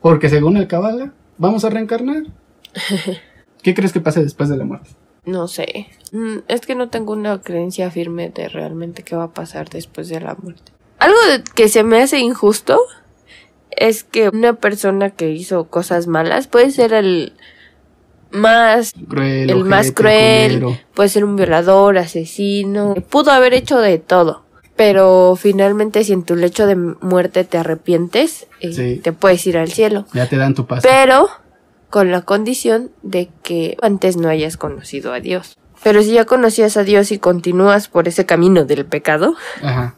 [0.00, 2.24] Porque según el cabala, vamos a reencarnar.
[3.62, 4.90] ¿Qué crees que pase después de la muerte?
[5.24, 5.88] no sé.
[6.12, 10.08] Mm, Es que no tengo una creencia firme de realmente qué va a pasar después
[10.08, 10.70] de la muerte.
[11.00, 11.18] Algo
[11.56, 12.78] que se me hace injusto
[13.72, 17.32] es que una persona que hizo cosas malas puede ser el
[18.30, 20.78] más Cruel, el más cruel, culero.
[20.94, 24.44] puede ser un violador, asesino, pudo haber hecho de todo.
[24.76, 29.00] Pero finalmente si en tu lecho de muerte te arrepientes, eh, Sí.
[29.02, 30.06] te puedes ir al cielo.
[30.12, 30.86] Ya te dan tu paso.
[30.88, 31.28] Pero
[31.90, 35.56] con la condición de que antes no hayas conocido a Dios.
[35.82, 39.94] Pero si ya conocías a Dios y continúas por ese camino del pecado, Ajá.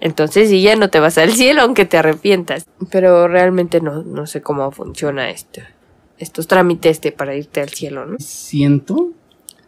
[0.00, 2.64] entonces sí ya no te vas al cielo aunque te arrepientas.
[2.90, 5.60] Pero realmente no, no sé cómo funciona esto.
[6.18, 8.16] Estos trámites de para irte al cielo, ¿no?
[8.18, 9.10] Siento,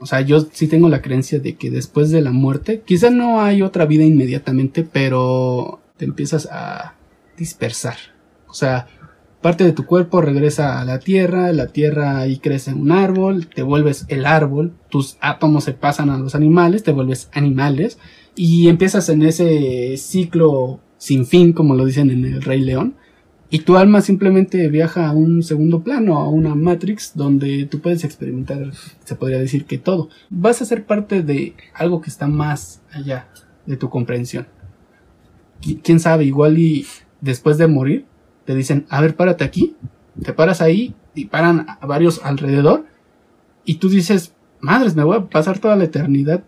[0.01, 3.41] o sea, yo sí tengo la creencia de que después de la muerte, quizá no
[3.41, 6.95] hay otra vida inmediatamente, pero te empiezas a
[7.37, 7.97] dispersar.
[8.49, 8.87] O sea,
[9.41, 13.63] parte de tu cuerpo regresa a la tierra, la tierra ahí crece un árbol, te
[13.63, 17.99] vuelves el árbol, tus átomos se pasan a los animales, te vuelves animales
[18.35, 22.97] y empiezas en ese ciclo sin fin, como lo dicen en el Rey León.
[23.51, 28.05] Y tu alma simplemente viaja a un segundo plano, a una Matrix, donde tú puedes
[28.05, 28.73] experimentar,
[29.05, 30.11] se podría decir que todo.
[30.29, 33.29] Vas a ser parte de algo que está más allá
[33.65, 34.47] de tu comprensión.
[35.63, 36.87] Qui- Quién sabe, igual y
[37.23, 38.05] después de morir,
[38.45, 39.77] te dicen, a ver, párate aquí,
[40.23, 42.85] te paras ahí, y paran a varios alrededor,
[43.65, 46.45] y tú dices, madres, me voy a pasar toda la eternidad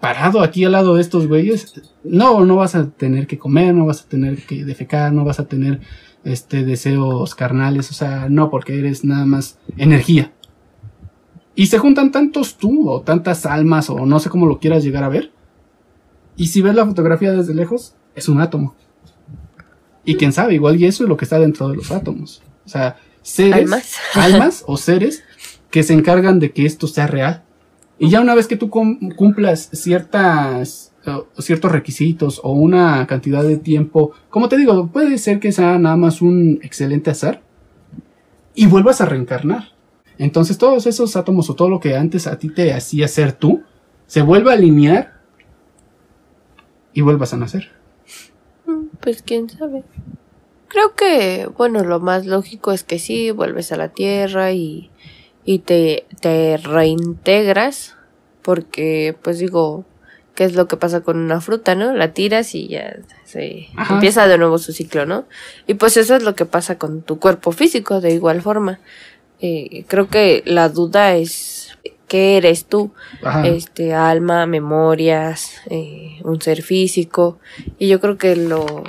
[0.00, 1.72] parado aquí al lado de estos güeyes.
[2.04, 5.40] No, no vas a tener que comer, no vas a tener que defecar, no vas
[5.40, 5.80] a tener
[6.32, 10.32] este deseos carnales, o sea, no, porque eres nada más energía.
[11.54, 15.04] Y se juntan tantos tú, o tantas almas, o no sé cómo lo quieras llegar
[15.04, 15.32] a ver.
[16.36, 18.76] Y si ves la fotografía desde lejos, es un átomo.
[20.04, 22.42] Y quién sabe, igual y eso es lo que está dentro de los átomos.
[22.64, 23.96] O sea, seres, Almas.
[24.14, 25.24] almas o seres
[25.70, 27.42] que se encargan de que esto sea real.
[27.98, 30.92] Y ya una vez que tú cumplas ciertas
[31.38, 35.96] ciertos requisitos o una cantidad de tiempo, como te digo, puede ser que sea nada
[35.96, 37.42] más un excelente azar
[38.54, 39.72] y vuelvas a reencarnar.
[40.18, 43.62] Entonces todos esos átomos o todo lo que antes a ti te hacía ser tú,
[44.06, 45.20] se vuelve a alinear
[46.92, 47.70] y vuelvas a nacer.
[48.66, 49.84] Mm, pues quién sabe.
[50.66, 54.90] Creo que, bueno, lo más lógico es que sí, vuelves a la Tierra y,
[55.44, 57.96] y te, te reintegras,
[58.42, 59.86] porque, pues digo,
[60.38, 61.92] ¿qué es lo que pasa con una fruta, no?
[61.92, 65.24] La tiras y ya se empieza de nuevo su ciclo, ¿no?
[65.66, 68.78] Y pues eso es lo que pasa con tu cuerpo físico, de igual forma.
[69.40, 72.92] Eh, creo que la duda es qué eres tú,
[73.42, 77.40] este alma, memorias, eh, un ser físico
[77.80, 78.84] y yo creo que lo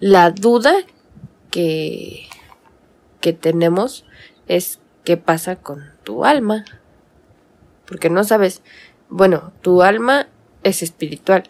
[0.00, 0.74] la duda
[1.52, 2.26] que
[3.20, 4.04] que tenemos
[4.48, 6.64] es qué pasa con tu alma
[7.86, 8.62] porque no sabes
[9.14, 10.26] bueno tu alma
[10.62, 11.44] es espiritual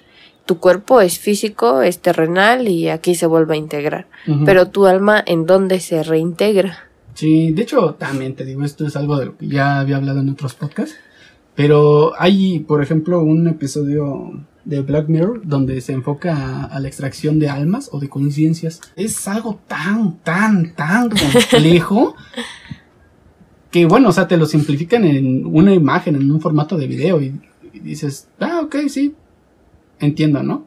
[0.47, 4.07] tu cuerpo es físico, es terrenal y aquí se vuelve a integrar.
[4.45, 6.91] Pero tu alma, ¿en dónde se reintegra?
[7.15, 10.21] Sí, de hecho, también te digo, esto es algo de lo que ya había hablado
[10.21, 10.97] en otros podcasts.
[11.55, 14.33] Pero hay, por ejemplo, un episodio
[14.65, 18.81] de Black Mirror donde se enfoca a, la extracción de almas o de conciencias.
[18.97, 22.17] Es algo tan, tan, tan complejo
[23.71, 27.23] que, bueno, o sea, te lo simplifican en una imagen, en un formato de video
[27.23, 27.41] y
[27.81, 29.15] dices, ah, ok, sí,
[30.01, 30.67] entiendo, ¿no?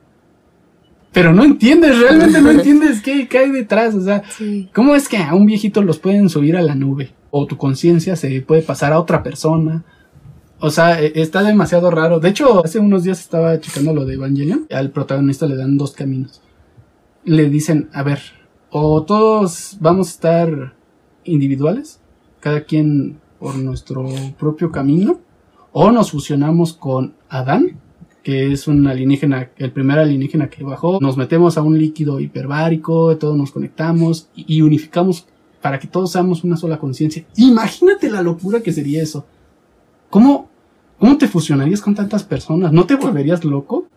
[1.18, 3.96] pero no entiendes, realmente no entiendes qué, hay detrás.
[3.96, 4.22] O sea,
[4.72, 7.12] ¿cómo es que a un viejito los pueden subir a la nube?
[7.32, 9.84] O tu conciencia se puede pasar a otra persona.
[10.60, 12.20] O sea, e, está demasiado raro.
[12.20, 14.68] De hecho, hace unos días estaba checando lo de Evangelion.
[14.70, 16.44] Al protagonista le dan dos caminos.
[17.24, 18.20] Le dicen, a ver,
[18.70, 20.76] o todos vamos a estar
[21.24, 22.00] individuales,
[22.42, 24.06] cada quien por nuestro
[24.38, 25.20] propio camino,
[25.72, 27.80] o nos fusionamos con Adán
[28.28, 31.00] que es un alienígena, el primer alienígena que bajó.
[31.00, 35.26] Nos metemos a un líquido hiperbárico, todos nos conectamos y, unificamos
[35.62, 37.24] para que todos seamos una sola conciencia.
[37.38, 39.26] Imagínate la locura que sería eso.
[40.10, 40.50] ¿Cómo,
[41.00, 42.74] ¿Cómo te fusionarías con tantas personas?
[42.74, 43.88] ¿No te volverías loco?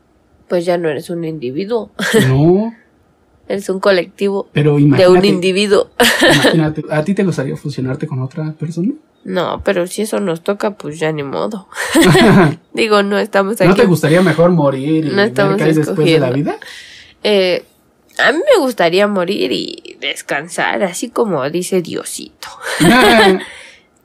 [0.48, 1.90] Pues ya no eres un individuo.
[2.28, 2.72] No.
[3.48, 5.90] eres un colectivo Pero de un individuo.
[6.22, 8.92] imagínate, ¿a ti te gustaría fusionarte con otra persona?
[9.22, 11.68] No, pero si eso nos toca, pues ya ni modo.
[12.72, 13.68] Digo, no estamos aquí.
[13.68, 16.58] ¿No te gustaría mejor morir y no estamos ver después de la vida?
[17.22, 17.64] Eh,
[18.18, 22.48] a mí me gustaría morir y descansar, así como dice Diosito.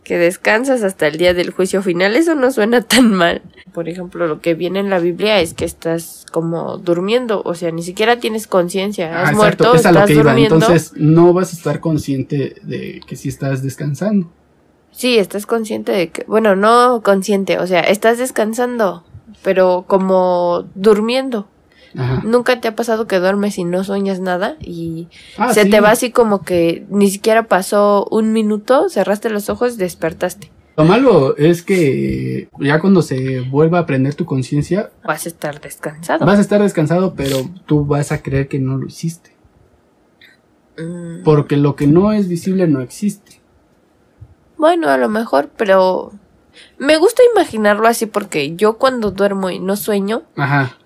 [0.03, 3.41] que descansas hasta el día del juicio final, eso no suena tan mal.
[3.73, 7.71] Por ejemplo, lo que viene en la Biblia es que estás como durmiendo, o sea,
[7.71, 10.55] ni siquiera tienes conciencia, has ah, muerto, es estás durmiendo.
[10.55, 14.31] Entonces, no vas a estar consciente de que si estás descansando.
[14.95, 19.03] Sí, estás consciente de que, bueno, no consciente, o sea, estás descansando,
[19.43, 21.47] pero como durmiendo.
[22.23, 25.91] Nunca te ha pasado que duermes y no sueñas nada y ah, se te va
[25.91, 30.51] así como que ni siquiera pasó un minuto, cerraste los ojos, despertaste.
[30.75, 35.61] Lo malo es que ya cuando se vuelva a prender tu conciencia vas a estar
[35.61, 36.25] descansado.
[36.25, 39.31] Vas a estar descansado, pero tú vas a creer que no lo hiciste.
[40.77, 41.23] Mm.
[41.23, 43.44] Porque lo que no es visible no existe.
[44.65, 46.11] Bueno, a lo mejor, pero
[46.79, 50.23] me gusta imaginarlo así porque yo cuando duermo y no sueño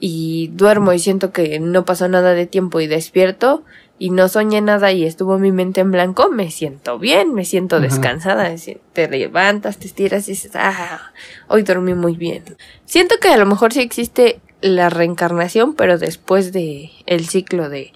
[0.01, 3.63] y duermo y siento que no pasó nada de tiempo y despierto
[3.97, 7.79] y no soñé nada y estuvo mi mente en blanco, me siento bien, me siento
[7.79, 8.53] descansada,
[8.91, 11.13] te levantas, te estiras y dices, ah,
[11.47, 12.43] hoy dormí muy bien.
[12.83, 17.93] Siento que a lo mejor sí existe la reencarnación, pero después de el ciclo de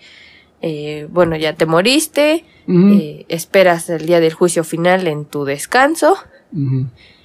[0.66, 6.16] eh, bueno, ya te moriste, eh, esperas el día del juicio final en tu descanso,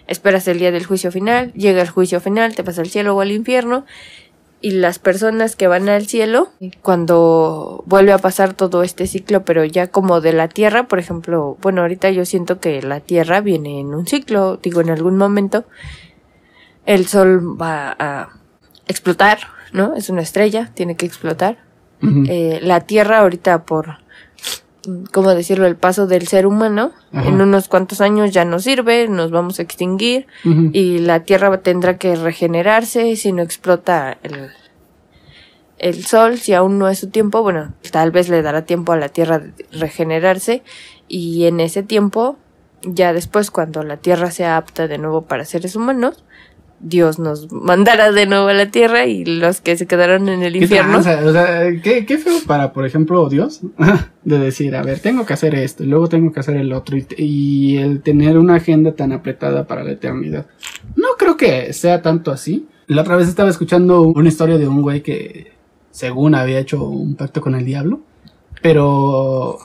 [0.08, 3.20] esperas el día del juicio final, llega el juicio final, te vas al cielo o
[3.20, 3.86] al infierno,
[4.60, 6.48] y las personas que van al cielo,
[6.82, 11.56] cuando vuelve a pasar todo este ciclo, pero ya como de la Tierra, por ejemplo,
[11.62, 15.64] bueno, ahorita yo siento que la Tierra viene en un ciclo, digo, en algún momento,
[16.86, 18.30] el Sol va a
[18.88, 19.38] explotar,
[19.72, 19.94] ¿no?
[19.94, 21.67] Es una estrella, tiene que explotar
[22.02, 23.98] eh, la Tierra ahorita por,
[25.12, 29.30] ¿cómo decirlo?, el paso del ser humano, en unos cuantos años ya no sirve, nos
[29.30, 34.50] vamos a extinguir y la Tierra tendrá que regenerarse si no explota el,
[35.78, 38.96] el Sol, si aún no es su tiempo, bueno, tal vez le dará tiempo a
[38.96, 40.62] la Tierra de regenerarse
[41.08, 42.36] y en ese tiempo,
[42.82, 46.24] ya después cuando la Tierra sea apta de nuevo para seres humanos,
[46.80, 50.52] Dios nos mandara de nuevo a la tierra y los que se quedaron en el
[50.52, 51.00] ¿Qué infierno.
[51.00, 51.24] tranza?
[51.26, 53.60] O sea, ¿qué, qué feo para, por ejemplo, Dios,
[54.24, 56.96] de decir, a ver, tengo que hacer esto y luego tengo que hacer el otro
[56.96, 60.46] y, y el tener una agenda tan apretada para la eternidad.
[60.96, 62.66] No creo que sea tanto así.
[62.86, 65.52] La otra vez estaba escuchando una historia de un güey que,
[65.90, 68.00] según había hecho un pacto con el diablo,
[68.62, 69.58] pero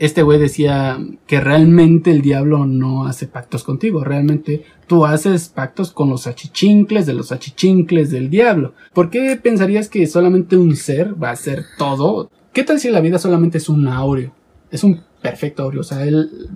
[0.00, 5.90] este güey decía que realmente el diablo no hace pactos contigo, realmente tú haces pactos
[5.90, 8.74] con los achichincles de los achichincles del diablo.
[8.92, 12.30] ¿Por qué pensarías que solamente un ser va a hacer todo?
[12.52, 14.32] ¿Qué tal si la vida solamente es un aureo?
[14.70, 16.48] Es un perfecto aureo, o sea, el,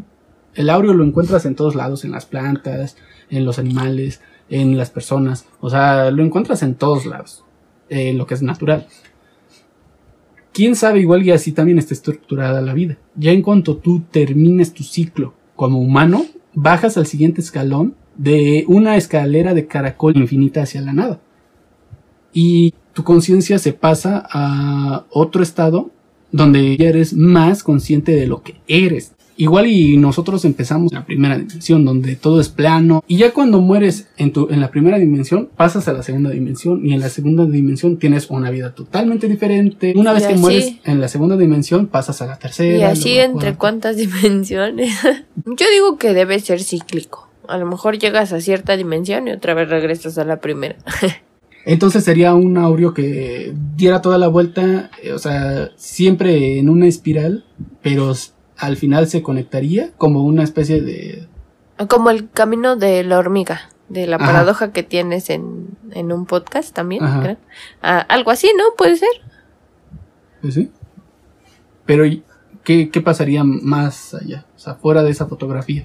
[0.55, 2.97] el aureo lo encuentras en todos lados, en las plantas,
[3.31, 7.45] en los animales, en las personas, o sea, lo encuentras en todos lados,
[7.89, 8.87] en lo que es natural
[10.59, 12.99] quién sabe, igual y así también está estructurada la vida.
[13.15, 18.97] Ya en cuanto tú termines tu ciclo como humano, bajas al siguiente escalón de una
[18.97, 21.21] escalera de caracol infinita hacia la nada.
[22.33, 25.93] Y tu conciencia se pasa a otro estado
[26.33, 29.15] donde ya eres más consciente de lo que eres.
[29.41, 33.61] Igual y nosotros empezamos en la primera dimensión, donde todo es plano, y ya cuando
[33.61, 37.09] mueres en, tu, en la primera dimensión, pasas a la segunda dimensión, y en la
[37.09, 39.95] segunda dimensión tienes una vida totalmente diferente.
[39.97, 42.79] Una vez Y que así- mueres en la segunda dimensión, pasas a la tercera.
[42.79, 43.97] Y así entre cuántas
[44.33, 44.93] dimensiones.
[45.47, 47.29] Yo digo que debe ser cíclico.
[47.47, 50.77] A lo mejor llegas a cierta dimensión y otra vez regresas a la primera.
[51.65, 56.87] Entonces sería un aureo que diera toda la vuelta, eh, o sea, siempre en una
[56.87, 57.45] espiral,
[57.83, 58.15] pero
[58.59, 61.29] al final se conectaría como una especie de...
[61.89, 64.27] Como el camino de la hormiga, de la Ajá.
[64.27, 67.05] paradoja que tienes en, en un podcast también.
[67.23, 67.37] Creo.
[67.83, 68.65] Ah, algo así, ¿no?
[68.77, 69.09] Puede ser.
[70.43, 70.71] Pues sí.
[71.87, 72.25] Pero ¿y
[72.65, 74.45] ¿qué, ¿qué pasaría más allá?
[74.57, 75.85] O sea, fuera de esa fotografía.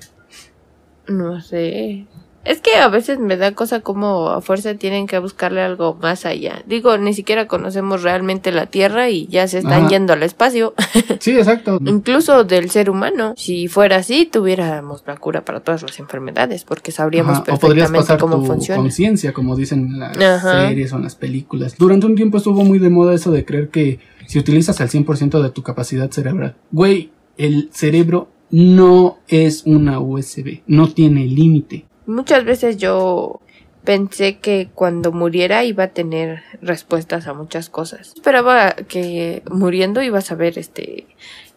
[1.07, 2.07] No sé.
[2.46, 6.26] Es que a veces me da cosa como a fuerza tienen que buscarle algo más
[6.26, 6.62] allá.
[6.68, 9.89] Digo, ni siquiera conocemos realmente la Tierra y ya se están Ajá.
[9.89, 10.74] yendo al espacio.
[11.20, 11.80] Sí, exacto.
[11.86, 13.34] Incluso del ser humano.
[13.38, 17.89] Si fuera así, tuviéramos la cura para todas las enfermedades, porque sabríamos Ajá, O podrías
[17.89, 18.82] perfectamente pasar cómo tu funciona.
[18.82, 20.68] conciencia, como dicen en las Ajá.
[20.68, 21.78] series o en las películas.
[21.78, 25.41] Durante un tiempo estuvo muy de moda eso de creer que si utilizas al 100%
[25.41, 26.56] de tu capacidad cerebral.
[26.72, 31.86] Güey, el cerebro no es una USB, no tiene límite.
[32.06, 33.39] Muchas veces yo
[33.84, 38.14] pensé que cuando muriera iba a tener respuestas a muchas cosas.
[38.16, 41.06] Esperaba que muriendo iba a saber este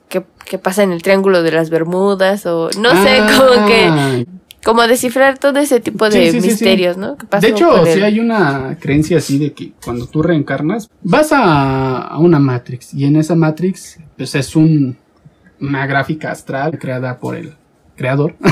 [0.08, 4.18] qué, qué pasa en el triángulo de las Bermudas o no sé, como que Ah,
[4.64, 6.48] como descifrar todo ese tipo Sí, de sí, sí, sí.
[6.48, 7.16] misterios, ¿no?
[7.16, 11.30] Que De hecho, sí el- hay una creencia así de que cuando tú reencarnas, vas
[11.32, 14.96] a, a una Matrix y en esa Matrix pues es un,
[15.60, 17.54] una gráfica astral creada por el
[17.96, 18.34] creador.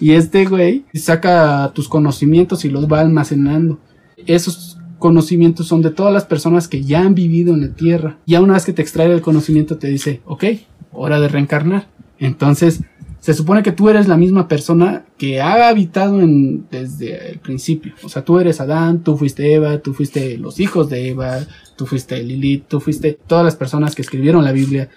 [0.00, 3.78] y este güey saca tus conocimientos y los va almacenando.
[4.26, 8.18] Esos conocimientos son de todas las personas que ya han vivido en la Tierra.
[8.26, 10.44] Y a una vez que te extrae el conocimiento te dice, ok,
[10.92, 11.88] hora de reencarnar.
[12.18, 12.82] Entonces,
[13.20, 17.94] se supone que tú eres la misma persona que ha habitado en, desde el principio.
[18.02, 21.38] O sea, tú eres Adán, tú fuiste Eva, tú fuiste los hijos de Eva,
[21.76, 24.88] tú fuiste Lilith, tú fuiste todas las personas que escribieron la Biblia.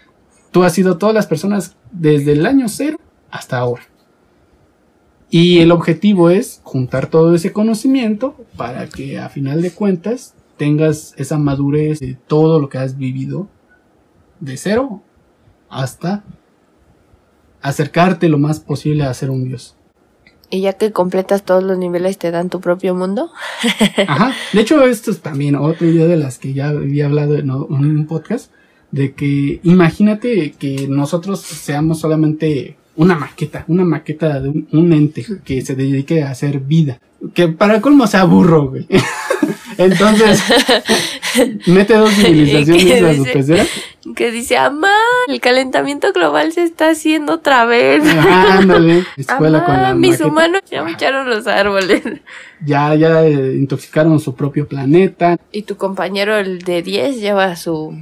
[0.52, 3.00] Tú has sido todas las personas desde el año cero
[3.32, 3.84] hasta ahora.
[5.34, 11.14] Y el objetivo es juntar todo ese conocimiento para que a final de cuentas tengas
[11.18, 13.48] esa madurez de todo lo que has vivido
[14.42, 15.02] de cero
[15.70, 16.26] hasta
[17.62, 19.78] acercarte lo más posible a ser un dios.
[20.50, 23.32] Y ya que completas todos los niveles te dan tu propio mundo.
[24.08, 24.34] Ajá.
[24.52, 28.06] De hecho, esto es también otra idea de las que ya había hablado en un
[28.06, 28.52] podcast,
[28.92, 35.26] de que imagínate que nosotros seamos solamente una maqueta, una maqueta de un, un ente
[35.44, 37.00] que se dedique a hacer vida.
[37.34, 38.88] Que para colmo sea burro, güey.
[39.78, 40.44] Entonces,
[41.68, 43.66] mete dos civilizaciones a su pecera.
[44.16, 44.94] Que dice, amá,
[45.28, 48.04] el calentamiento global se está haciendo otra vez.
[48.06, 49.06] Ándale.
[49.18, 50.28] Escuela con la mis maqueta.
[50.28, 52.04] humanos ya echaron los árboles.
[52.66, 55.38] Ya, ya eh, intoxicaron su propio planeta.
[55.52, 57.98] Y tu compañero, el de 10, lleva su...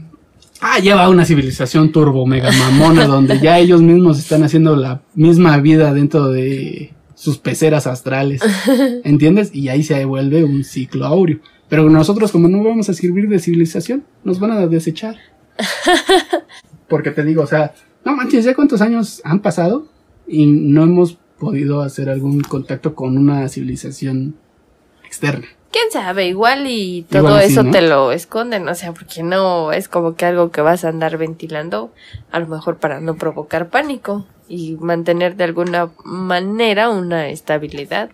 [0.62, 5.58] Ah, lleva una civilización turbo mega mamona donde ya ellos mismos están haciendo la misma
[5.58, 8.42] vida dentro de sus peceras astrales.
[9.04, 9.52] ¿Entiendes?
[9.54, 11.40] Y ahí se vuelve un ciclo áureo.
[11.70, 15.18] Pero nosotros como no vamos a servir de civilización, nos van a desechar.
[16.90, 19.88] Porque te digo, o sea, no manches, ya cuántos años han pasado
[20.28, 24.36] y no hemos podido hacer algún contacto con una civilización
[25.06, 25.48] externa.
[25.72, 26.28] ¿Quién sabe?
[26.28, 27.72] Igual y todo Igual sí, eso ¿no?
[27.72, 31.18] te lo esconden, o sea, porque no es como que algo que vas a andar
[31.18, 31.92] ventilando,
[32.32, 38.10] a lo mejor para no provocar pánico y mantener de alguna manera una estabilidad.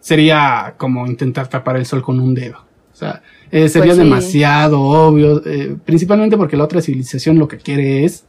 [0.00, 2.58] sería como intentar tapar el sol con un dedo.
[2.92, 4.02] O sea, eh, sería Pues sí.
[4.04, 8.24] demasiado obvio, eh, principalmente porque la otra civilización lo que quiere es,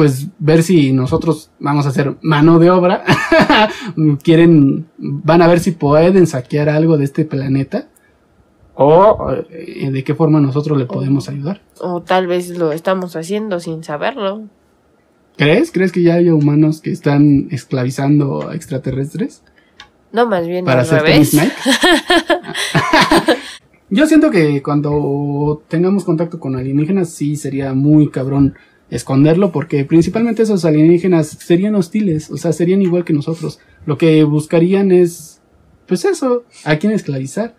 [0.00, 3.04] pues, ver si nosotros vamos a hacer mano de obra,
[4.22, 7.88] quieren, van a ver si pueden saquear algo de este planeta
[8.76, 11.60] o eh, de qué forma nosotros le podemos ayudar.
[11.80, 14.44] O tal vez lo estamos haciendo sin saberlo.
[15.36, 15.70] ¿Crees?
[15.70, 19.42] ¿Crees que ya hay humanos que están esclavizando a extraterrestres?
[20.12, 21.36] No, más bien para al hacer revés.
[23.90, 28.54] Yo siento que cuando tengamos contacto con alienígenas sí sería muy cabrón
[28.90, 33.60] esconderlo porque principalmente esos alienígenas serían hostiles, o sea, serían igual que nosotros.
[33.86, 35.40] Lo que buscarían es,
[35.86, 37.54] pues eso, a quién esclavizar.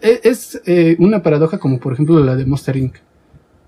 [0.00, 2.96] E- Es, eh, una paradoja como por ejemplo la de Monster Inc.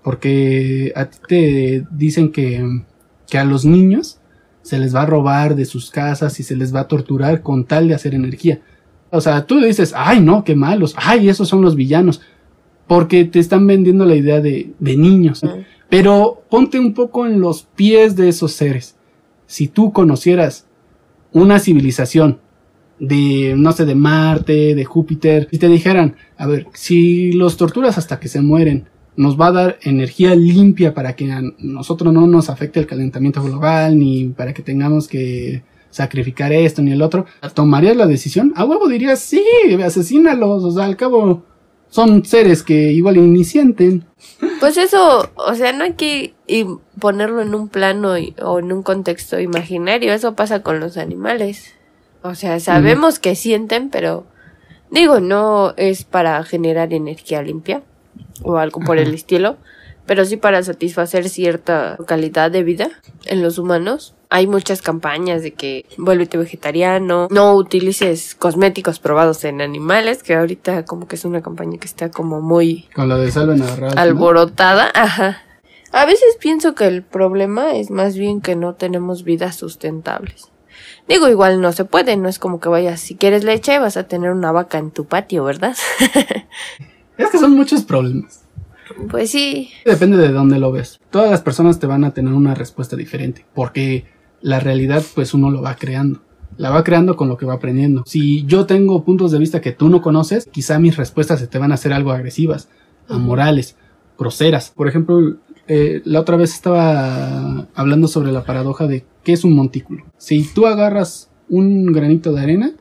[0.03, 2.81] Porque a ti te dicen que,
[3.29, 4.19] que a los niños
[4.61, 7.65] se les va a robar de sus casas y se les va a torturar con
[7.65, 8.61] tal de hacer energía.
[9.11, 12.21] O sea, tú dices, ay no, qué malos, ay, esos son los villanos.
[12.87, 15.41] Porque te están vendiendo la idea de, de niños.
[15.89, 18.95] Pero ponte un poco en los pies de esos seres.
[19.45, 20.65] Si tú conocieras
[21.31, 22.39] una civilización
[22.99, 27.97] de, no sé, de Marte, de Júpiter, y te dijeran, a ver, si los torturas
[27.97, 32.25] hasta que se mueren, nos va a dar energía limpia para que a nosotros no
[32.27, 37.25] nos afecte el calentamiento global, ni para que tengamos que sacrificar esto ni el otro,
[37.53, 38.51] ¿tomarías la decisión?
[38.55, 39.43] A huevo dirías, sí,
[39.85, 41.43] asesínalos, o sea, al cabo
[41.93, 44.03] son seres que igual ni sienten.
[44.59, 46.33] Pues eso, o sea, no hay que
[46.99, 50.11] ponerlo en un plano y- o en un contexto imaginario.
[50.11, 51.75] Eso pasa con los animales.
[52.23, 54.25] O sea, sabemos que sienten, pero
[54.89, 57.83] digo, no es para generar energía limpia
[58.41, 59.57] o algo por el estilo,
[60.05, 62.89] pero sí para satisfacer cierta calidad de vida
[63.25, 64.15] en los humanos.
[64.29, 70.85] Hay muchas campañas de que vuélvete vegetariano, no utilices cosméticos probados en animales, que ahorita
[70.85, 73.95] como que es una campaña que está como muy Con lo de salven a Ralph,
[73.95, 74.01] ¿no?
[74.01, 75.41] alborotada, ajá.
[75.91, 80.49] A veces pienso que el problema es más bien que no tenemos vidas sustentables.
[81.07, 84.07] Digo, igual no se puede, no es como que vayas, si quieres leche vas a
[84.07, 85.75] tener una vaca en tu patio, ¿verdad?
[87.15, 88.42] Es que son muchos problemas.
[89.09, 90.99] Pues sí, Depende de dónde lo ves.
[91.09, 94.05] Todas las personas te van a tener una respuesta diferente, porque
[94.41, 96.21] la realidad pues uno lo va creando.
[96.57, 98.03] La va creando con lo que va aprendiendo.
[98.05, 101.57] Si yo tengo puntos de vista que tú no conoces, quizá mis respuestas se te
[101.57, 102.69] van a hacer algo agresivas,
[103.07, 103.75] amorales,
[104.19, 104.69] groseras.
[104.69, 109.55] Por ejemplo, eh, la otra vez estaba hablando sobre la paradoja de qué es un
[109.55, 110.03] montículo.
[110.17, 112.71] Si tú agarras un granito de arena,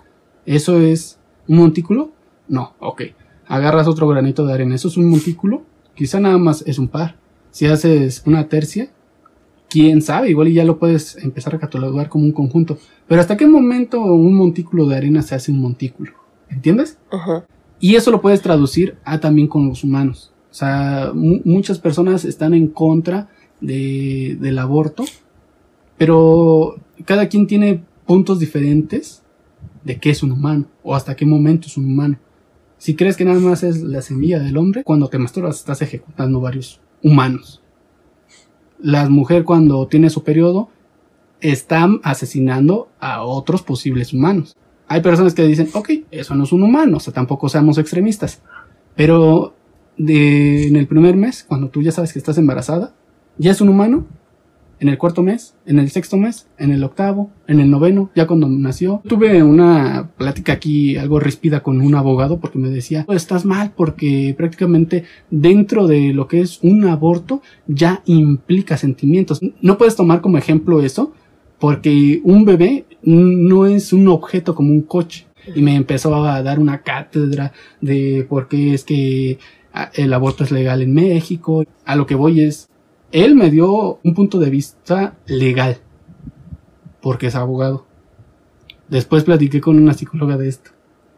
[0.44, 2.12] ¿eso es un montículo?
[2.48, 3.02] No, ok.
[3.46, 5.62] Agarras otro granito de arena, ¿eso es un montículo?
[5.94, 7.16] Quizá nada más es un par.
[7.50, 8.90] Si haces una tercia,
[9.68, 12.78] quién sabe, igual y ya lo puedes empezar a catalogar como un conjunto.
[13.08, 16.12] Pero ¿hasta qué momento un montículo de arena se hace un montículo?
[16.48, 16.98] ¿Entiendes?
[17.10, 17.44] ajá.
[17.80, 20.32] Y eso lo puedes traducir a también con los humanos.
[20.50, 23.28] O sea, mu- muchas personas están en contra
[23.60, 25.04] de, del aborto,
[25.98, 29.22] pero cada quien tiene puntos diferentes
[29.84, 32.18] de qué es un humano o hasta qué momento es un humano.
[32.82, 36.40] Si crees que nada más es la semilla del hombre, cuando te masturbas estás ejecutando
[36.40, 37.62] varios humanos.
[38.80, 40.68] La mujer cuando tiene su periodo
[41.40, 44.56] están asesinando a otros posibles humanos.
[44.88, 48.42] Hay personas que dicen, ok, eso no es un humano, o sea, tampoco seamos extremistas.
[48.96, 49.54] Pero
[49.96, 52.96] en el primer mes, cuando tú ya sabes que estás embarazada,
[53.38, 54.06] ya es un humano.
[54.82, 58.26] En el cuarto mes, en el sexto mes, en el octavo, en el noveno, ya
[58.26, 59.00] cuando nació.
[59.06, 63.74] Tuve una plática aquí algo ríspida con un abogado porque me decía, "Oh, estás mal
[63.76, 69.38] porque prácticamente dentro de lo que es un aborto ya implica sentimientos.
[69.60, 71.12] No puedes tomar como ejemplo eso
[71.60, 75.26] porque un bebé no es un objeto como un coche.
[75.54, 79.38] Y me empezó a dar una cátedra de por qué es que
[79.72, 81.64] ah, el aborto es legal en México.
[81.84, 82.68] A lo que voy es,
[83.12, 85.78] él me dio un punto de vista legal,
[87.00, 87.86] porque es abogado.
[88.88, 90.70] Después platiqué con una psicóloga de esto,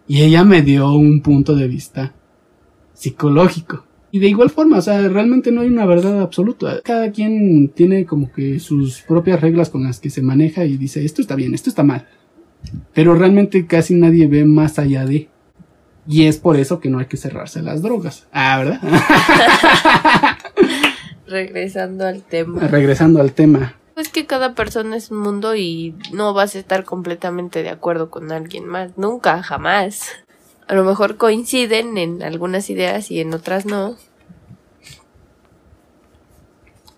[0.07, 2.15] y ella me dio un punto de vista
[2.93, 3.85] psicológico.
[4.11, 6.81] Y de igual forma, o sea, realmente no hay una verdad absoluta.
[6.85, 11.05] Cada quien tiene como que sus propias reglas con las que se maneja y dice,
[11.05, 12.07] esto está bien, esto está mal.
[12.93, 15.29] Pero realmente casi nadie ve más allá de.
[16.07, 18.29] Y es por eso que no hay que cerrarse las drogas.
[18.31, 18.81] Ah, ¿verdad?
[21.27, 22.67] Regresando al tema.
[22.69, 23.77] Regresando al tema.
[23.97, 28.11] Es que cada persona es un mundo y no vas a estar completamente de acuerdo
[28.11, 28.99] con alguien más.
[28.99, 30.11] Nunca, jamás.
[30.67, 33.97] A lo mejor coinciden en algunas ideas y en otras no.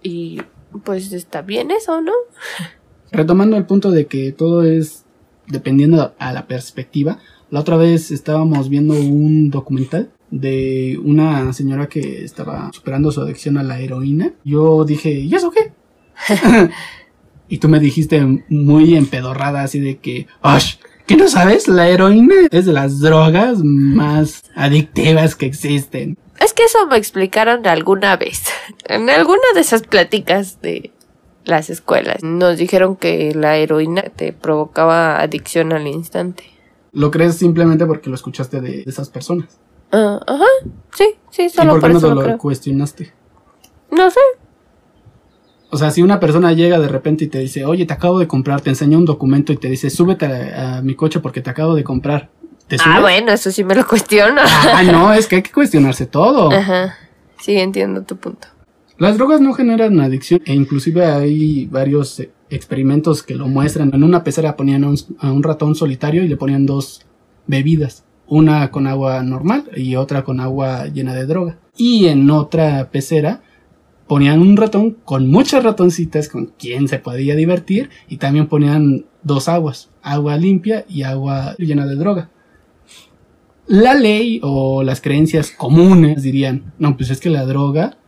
[0.03, 0.41] Y
[0.85, 2.12] pues está bien eso, ¿no?
[3.12, 5.05] Retomando el punto de que todo es
[5.47, 7.18] dependiendo a la perspectiva,
[7.49, 13.59] La otra vez estábamos viendo un documental de una señora que estaba superando su adicción
[13.59, 14.33] a la heroína.
[14.45, 15.72] Yo dije, ¿y eso qué?
[17.49, 20.77] y tú me dijiste muy empedorrada así de que, ¡Osh!
[21.07, 21.68] ¿Qué no sabes?
[21.68, 26.18] La heroína es de las drogas más adictivas que existen.
[26.41, 28.45] Es que eso me explicaron alguna vez.
[28.89, 30.93] En alguna de esas pláticas de
[31.45, 32.22] las escuelas.
[32.22, 36.45] Nos dijeron que la heroína te provocaba adicción al instante.
[36.93, 39.59] ¿Lo crees simplemente porque lo escuchaste de esas personas?
[39.93, 40.45] Ah, ajá,
[40.95, 42.39] sí, sí, solo ¿Y por qué no eso te lo creo.
[42.39, 43.12] cuestionaste?
[43.91, 44.20] No sé.
[45.70, 48.28] O sea, si una persona llega de repente y te dice, oye, te acabo de
[48.28, 51.51] comprar, te enseña un documento y te dice, súbete a, a mi coche porque te
[51.51, 52.30] acabo de comprar.
[52.68, 52.93] ¿Te subes?
[52.97, 54.41] Ah, bueno, eso sí me lo cuestiono.
[54.45, 56.51] Ah, no, es que hay que cuestionarse todo.
[56.53, 56.95] Ajá.
[57.41, 58.49] Sí, entiendo tu punto.
[58.99, 63.93] Las drogas no generan adicción e inclusive hay varios experimentos que lo muestran.
[63.93, 67.05] En una pecera ponían a un, a un ratón solitario y le ponían dos
[67.47, 71.59] bebidas, una con agua normal y otra con agua llena de droga.
[71.77, 73.43] Y en otra pecera
[74.07, 79.49] ponían un ratón con muchas ratoncitas con quien se podía divertir y también ponían dos
[79.49, 82.31] aguas, agua limpia y agua llena de droga.
[83.66, 87.99] La ley o las creencias comunes dirían, no, pues es que la droga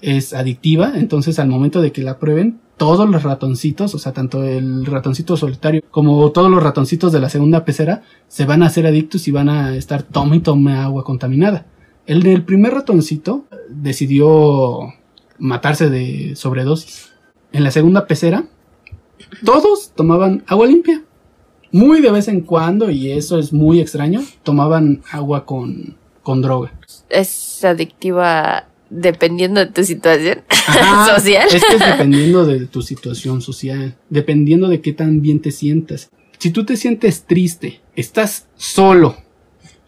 [0.00, 4.44] es adictiva, entonces al momento de que la prueben, todos los ratoncitos, o sea, tanto
[4.44, 8.86] el ratoncito solitario como todos los ratoncitos de la segunda pecera, se van a hacer
[8.86, 11.66] adictos y van a estar tome y tome agua contaminada.
[12.06, 14.94] El del primer ratoncito decidió
[15.38, 17.12] matarse de sobredosis.
[17.52, 18.46] En la segunda pecera,
[19.44, 21.02] todos tomaban agua limpia.
[21.70, 26.72] Muy de vez en cuando, y eso es muy extraño, tomaban agua con, con droga.
[27.10, 31.48] Es adictiva dependiendo de tu situación Ajá, social.
[31.52, 36.10] Es que es dependiendo de tu situación social, dependiendo de qué tan bien te sientas.
[36.38, 39.16] Si tú te sientes triste, estás solo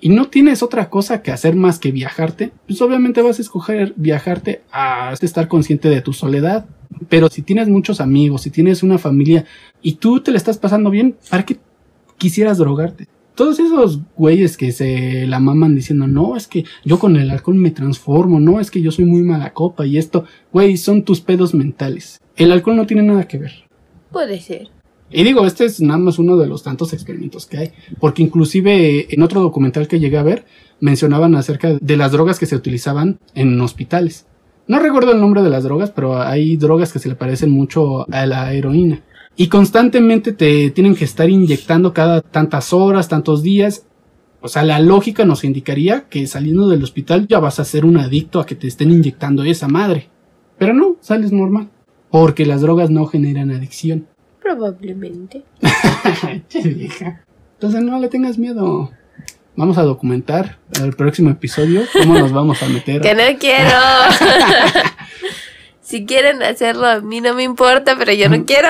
[0.01, 3.93] y no tienes otra cosa que hacer más que viajarte, pues obviamente vas a escoger
[3.97, 6.67] viajarte a estar consciente de tu soledad.
[7.09, 9.45] Pero si tienes muchos amigos, si tienes una familia
[9.81, 11.59] y tú te la estás pasando bien, ¿para qué
[12.19, 13.07] quisieras drogarte?
[13.41, 17.55] Todos esos güeyes que se la maman diciendo, no, es que yo con el alcohol
[17.55, 21.23] me transformo, no, es que yo soy muy mala copa y esto, güey, son tus
[21.23, 22.21] pedos mentales.
[22.37, 23.53] El alcohol no tiene nada que ver.
[24.13, 24.69] Puede ser.
[25.11, 29.07] Y digo, este es nada más uno de los tantos experimentos que hay, porque inclusive
[29.09, 30.45] en otro documental que llegué a ver
[30.79, 34.27] mencionaban acerca de las drogas que se utilizaban en hospitales.
[34.67, 38.07] No recuerdo el nombre de las drogas, pero hay drogas que se le parecen mucho
[38.13, 39.01] a la heroína.
[39.37, 43.87] Y constantemente te tienen que estar inyectando cada tantas horas, tantos días.
[44.43, 47.99] O sea, la lógica nos indicaría que saliendo del hospital ya vas a ser un
[47.99, 50.09] adicto a que te estén inyectando esa madre.
[50.59, 51.71] Pero no, sales normal.
[52.11, 54.07] Porque las drogas no generan adicción.
[54.43, 55.45] Probablemente.
[56.53, 58.91] Entonces no le tengas miedo.
[59.57, 63.03] Vamos a documentar el próximo episodio cómo nos vamos a meter.
[63.03, 63.71] Que no quiero.
[65.91, 68.69] si quieren hacerlo, a mí no me importa, pero yo no quiero.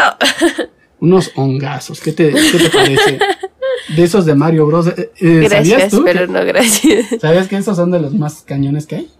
[1.00, 2.00] Unos hongazos.
[2.00, 3.18] ¿Qué te, qué te parece?
[3.96, 4.88] De esos de Mario Bros.
[4.88, 6.02] Eh, eh, ¿Sabías Gracias, tú?
[6.04, 7.06] pero que- no gracias.
[7.20, 9.10] ¿Sabías que esos son de los más cañones que hay?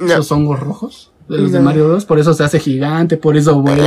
[0.00, 0.06] No.
[0.06, 1.12] Esos hongos rojos.
[1.28, 1.60] De los de.
[1.60, 2.04] Mario Bros.
[2.06, 3.86] Por eso se hace gigante, por eso vuela.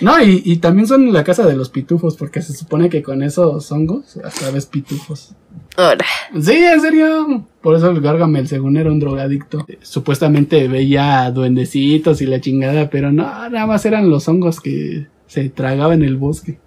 [0.00, 3.22] No, y, y también son la casa de los pitufos, porque se supone que con
[3.22, 5.30] esos hongos hasta ves pitufos.
[5.76, 6.04] Ahora,
[6.40, 7.46] Sí, en serio.
[7.62, 12.88] Por eso el Gargamel, según era un drogadicto, eh, supuestamente veía duendecitos y la chingada,
[12.90, 16.58] pero no, nada más eran los hongos que se tragaban en el bosque.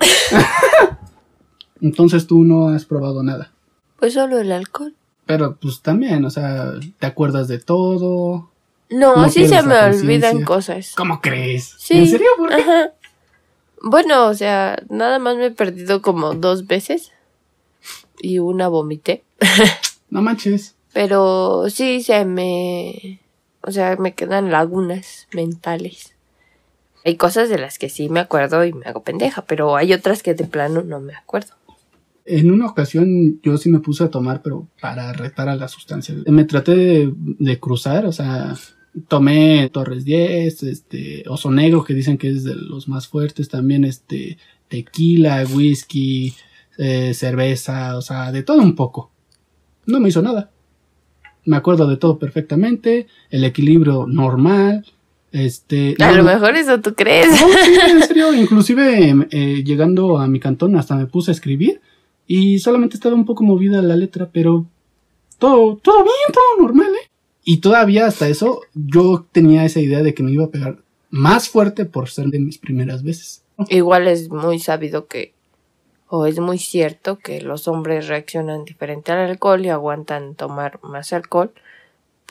[1.80, 3.52] Entonces tú no has probado nada.
[3.98, 4.94] pues solo el alcohol.
[5.26, 8.50] Pero pues también, o sea, te acuerdas de todo.
[8.90, 10.94] No, sí se me olvidan cosas.
[10.96, 11.74] ¿Cómo crees?
[11.78, 11.98] Sí.
[11.98, 12.28] ¿En serio?
[12.38, 12.54] ¿Por qué?
[12.62, 12.90] Ajá.
[13.82, 17.12] Bueno, o sea, nada más me he perdido como dos veces.
[18.26, 19.22] Y una vomité.
[20.10, 20.74] No manches.
[20.92, 23.20] Pero sí se me.
[23.60, 26.14] O sea, me quedan lagunas mentales.
[27.04, 30.24] Hay cosas de las que sí me acuerdo y me hago pendeja, pero hay otras
[30.24, 31.54] que de plano no me acuerdo.
[32.24, 36.14] En una ocasión yo sí me puse a tomar, pero para retar a la sustancia.
[36.26, 38.56] Me traté de, de cruzar, o sea,
[39.06, 43.84] tomé Torres 10, este, Oso Negro, que dicen que es de los más fuertes, también
[43.84, 46.34] este, tequila, whisky,
[46.78, 49.10] eh, cerveza, o sea, de todo un poco.
[49.86, 50.50] No me hizo nada.
[51.44, 54.84] Me acuerdo de todo perfectamente, el equilibrio normal,
[55.32, 55.94] este...
[56.00, 57.28] A no, lo mejor eso tú crees.
[57.28, 61.80] no, sí, en serio, inclusive eh, llegando a mi cantón hasta me puse a escribir
[62.26, 64.66] y solamente estaba un poco movida la letra, pero
[65.38, 67.10] todo, todo bien, todo normal, ¿eh?
[67.44, 70.78] Y todavía hasta eso yo tenía esa idea de que me iba a pegar
[71.10, 73.44] más fuerte por ser de mis primeras veces.
[73.68, 75.35] Igual es muy sabido que
[76.08, 81.12] o es muy cierto que los hombres reaccionan diferente al alcohol y aguantan tomar más
[81.12, 81.52] alcohol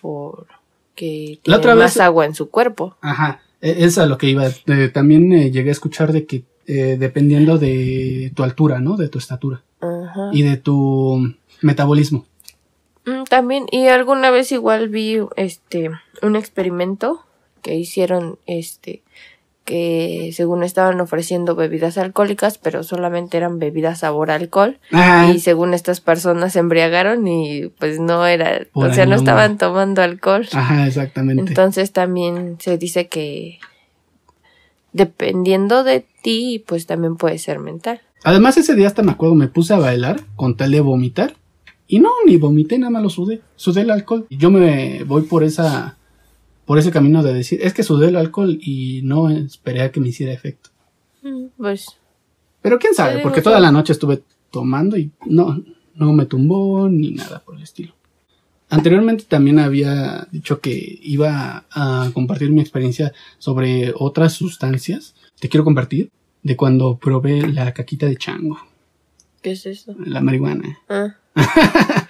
[0.02, 2.96] porque La tienen otra más agua en su cuerpo.
[3.02, 4.46] Ajá, e- es a lo que iba.
[4.48, 8.98] Eh, también eh, llegué a escuchar de que eh, dependiendo de tu altura, ¿no?
[8.98, 10.30] De tu estatura Ajá.
[10.32, 12.26] y de tu metabolismo.
[13.06, 17.22] Mm, También, y alguna vez igual vi este un experimento
[17.62, 19.04] que hicieron este
[19.66, 24.80] que según estaban ofreciendo bebidas alcohólicas, pero solamente eran bebidas sabor alcohol.
[24.92, 25.32] Ajá.
[25.32, 29.16] Y según estas personas se embriagaron y pues no era, Por o sea, no.
[29.16, 30.48] estaban tomando alcohol.
[30.54, 31.42] Ajá, exactamente.
[31.48, 33.60] Entonces también se dice que
[34.94, 38.02] dependiendo de ti, pues también puede ser mental.
[38.24, 41.36] Además, ese día hasta me acuerdo, me puse a bailar con tal de vomitar.
[41.88, 43.42] Y no, ni vomité, nada más lo sudé.
[43.56, 44.26] Sudé el alcohol.
[44.30, 45.98] Y yo me voy por esa.
[46.66, 50.00] Por ese camino de decir, es que sudé el alcohol y no esperé a que
[50.00, 50.70] me hiciera efecto.
[51.22, 51.88] Mm, Pues
[52.62, 55.62] Pero quién sabe, porque toda la noche estuve tomando y no,
[55.96, 57.94] no me tumbó ni nada por el estilo.
[58.70, 65.14] Anteriormente también había dicho que iba a compartir mi experiencia sobre otras sustancias.
[65.40, 66.10] Te quiero compartir
[66.42, 68.58] de cuando probé la caquita de chango,
[69.44, 69.96] ¿Qué es eso?
[70.04, 70.80] la marihuana.
[70.90, 71.16] Ah,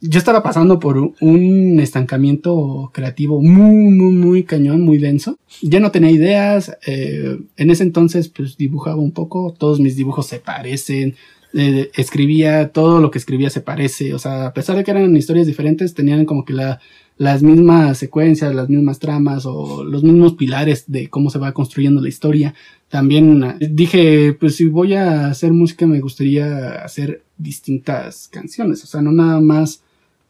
[0.00, 5.38] Yo estaba pasando por un- estancamiento creativo muy, muy, muy cañón, muy denso.
[5.62, 6.76] Ya no tenía ideas.
[6.86, 9.54] eh, en ese entonces, pues dibujaba un poco.
[9.58, 11.14] Todos mis dibujos se parecen.
[11.54, 14.12] eh, escribía, todo lo que escribía se parece.
[14.14, 16.78] O sea, a pesar de que eran historias diferentes, tenían como que la,
[17.16, 22.02] las mismas secuencias, las mismas tramas o los mismos pilares de cómo se va construyendo
[22.02, 22.54] la historia.
[22.90, 28.84] También eh, dije, pues si voy a hacer música me gustaría hacer distintas canciones.
[28.84, 29.82] O sea, no nada más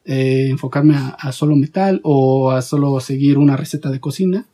[0.09, 4.47] eh, enfocarme a, solo metal o a solo seguir una receta de cocina.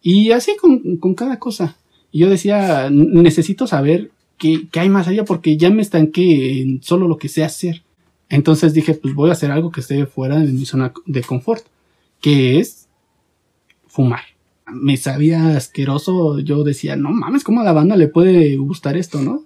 [0.00, 1.76] Y así con, con cada cosa.
[2.12, 6.62] Y yo decía, "N- necesito saber qué, qué hay más allá porque ya me estanqué
[6.62, 7.82] en solo lo que sé hacer.
[8.28, 11.64] Entonces dije, pues voy a hacer algo que esté fuera de mi zona de confort,
[12.20, 12.88] que es
[13.86, 14.20] fumar.
[14.72, 19.20] Me sabía asqueroso, yo decía, no mames, ¿cómo a la banda le puede gustar esto,
[19.20, 19.44] no?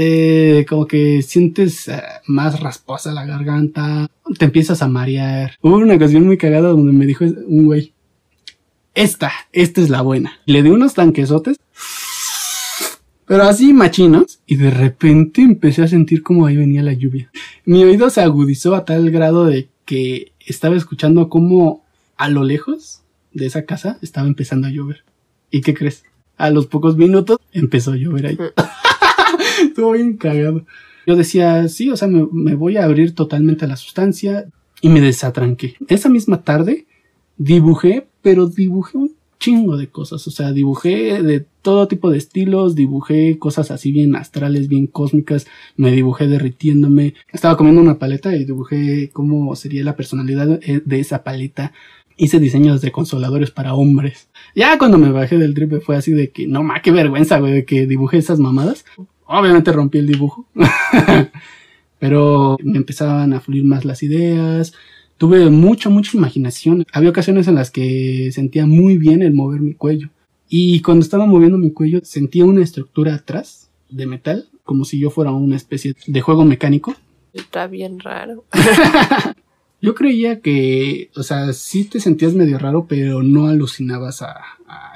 [0.00, 5.56] Eh, como que sientes eh, más rasposa la garganta, te empiezas a marear.
[5.60, 7.92] Hubo una ocasión muy cagada donde me dijo un güey,
[8.94, 10.38] esta, esta es la buena.
[10.46, 11.56] Le di unos tanquesotes,
[13.26, 17.28] pero así machinos, y de repente empecé a sentir como ahí venía la lluvia.
[17.64, 21.84] Mi oído se agudizó a tal grado de que estaba escuchando como
[22.16, 25.02] a lo lejos de esa casa estaba empezando a llover.
[25.50, 26.04] ¿Y qué crees?
[26.36, 28.38] A los pocos minutos empezó a llover ahí.
[29.62, 30.64] Estuvo bien cagado.
[31.06, 34.48] Yo decía, sí, o sea, me, me voy a abrir totalmente a la sustancia
[34.80, 35.76] y me desatranqué.
[35.88, 36.86] Esa misma tarde
[37.36, 40.26] dibujé, pero dibujé un chingo de cosas.
[40.26, 45.46] O sea, dibujé de todo tipo de estilos, dibujé cosas así bien astrales, bien cósmicas,
[45.76, 47.14] me dibujé derritiéndome.
[47.32, 51.72] Estaba comiendo una paleta y dibujé cómo sería la personalidad eh, de esa paleta.
[52.16, 54.28] Hice diseños de consoladores para hombres.
[54.54, 57.64] Ya cuando me bajé del trip fue así de que, no ma, qué vergüenza, güey,
[57.64, 58.84] que dibujé esas mamadas.
[59.28, 60.46] Obviamente rompí el dibujo.
[61.98, 64.72] Pero me empezaban a fluir más las ideas.
[65.18, 66.84] Tuve mucha, mucha imaginación.
[66.92, 70.08] Había ocasiones en las que sentía muy bien el mover mi cuello.
[70.48, 75.10] Y cuando estaba moviendo mi cuello, sentía una estructura atrás de metal, como si yo
[75.10, 76.94] fuera una especie de juego mecánico.
[77.34, 78.44] está bien raro.
[79.80, 84.36] Yo creía que, o sea, sí te sentías medio raro, pero no alucinabas a,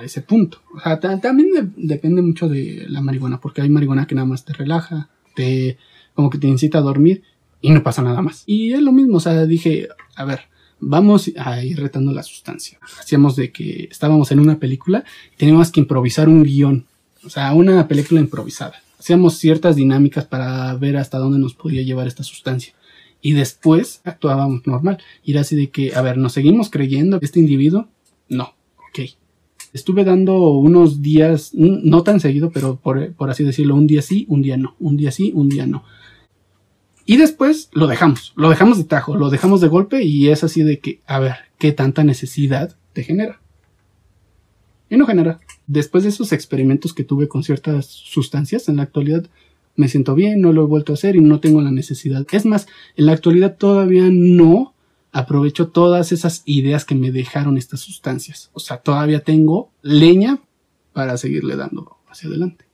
[0.03, 0.61] ese punto.
[0.75, 4.27] O sea, ta- también de- depende mucho de la marihuana, porque hay marihuana que nada
[4.27, 5.79] más te relaja, te,
[6.15, 7.23] como que te incita a dormir
[7.61, 8.43] y no pasa nada más.
[8.47, 10.41] Y es lo mismo, o sea, dije, a ver,
[10.81, 12.81] vamos a ir retando la sustancia.
[12.99, 15.05] Hacíamos de que estábamos en una película
[15.37, 16.87] teníamos que improvisar un guion,
[17.25, 18.75] o sea, una película improvisada.
[18.99, 22.75] Hacíamos ciertas dinámicas para ver hasta dónde nos podía llevar esta sustancia
[23.23, 24.99] y después actuábamos normal.
[25.23, 27.89] Y era así de que, a ver, ¿nos seguimos creyendo este individuo?
[28.29, 28.55] No,
[28.89, 29.11] ok.
[29.73, 34.27] Estuve dando unos días, no tan seguido, pero por, por así decirlo, un día sí,
[34.29, 35.85] un día no, un día sí, un día no.
[37.07, 40.63] Y después lo dejamos, lo dejamos de tajo, lo dejamos de golpe y es así
[40.63, 43.41] de que, a ver, ¿qué tanta necesidad te genera?
[44.91, 45.41] Y no genera.
[45.67, 49.27] Después de esos experimentos que tuve con ciertas sustancias, en la actualidad
[49.77, 52.27] me siento bien, no lo he vuelto a hacer y no tengo la necesidad.
[52.33, 52.67] Es más,
[52.97, 54.75] en la actualidad todavía no
[55.13, 58.51] aprovecho todas esas ideas que me dejaron estas sustancias.
[58.53, 60.41] O sea, todavía tengo leña
[60.93, 62.65] para seguirle dando hacia adelante.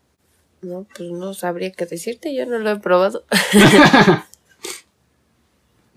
[0.62, 3.24] No, pues no sabría qué decirte, yo no lo he probado.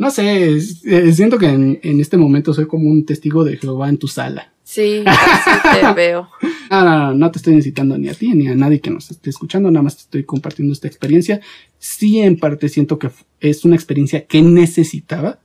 [0.01, 3.87] No sé, eh, siento que en, en este momento soy como un testigo de Jehová
[3.87, 4.51] en tu sala.
[4.71, 5.49] Sí, así
[5.81, 6.29] te veo.
[6.69, 9.11] No, no, no, no te estoy incitando ni a ti ni a nadie que nos
[9.11, 11.41] esté escuchando, nada más te estoy compartiendo esta experiencia.
[11.77, 13.11] Sí, en parte siento que
[13.41, 15.39] es una experiencia que necesitaba,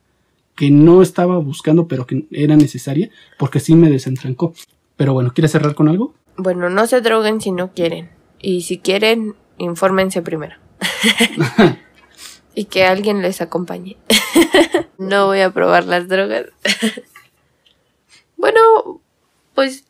[0.54, 4.54] que no estaba buscando, pero que era necesaria, porque sí me desentrancó.
[4.96, 6.14] Pero bueno, ¿quieres cerrar con algo?
[6.36, 8.10] Bueno, no se droguen si no quieren.
[8.40, 10.54] Y si quieren, infórmense primero.
[12.54, 13.96] y que alguien les acompañe.
[14.98, 16.44] no voy a probar las drogas.
[18.36, 18.60] bueno,
[19.56, 19.82] pues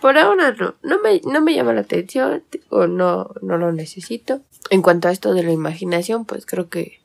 [0.00, 0.74] por ahora no.
[0.84, 4.40] No me, no me llama la atención o no, no lo necesito.
[4.70, 7.00] En cuanto a esto de la imaginación, pues creo que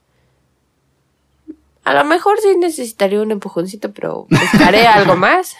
[1.83, 5.55] a lo mejor sí necesitaría un empujoncito, pero buscaré algo más.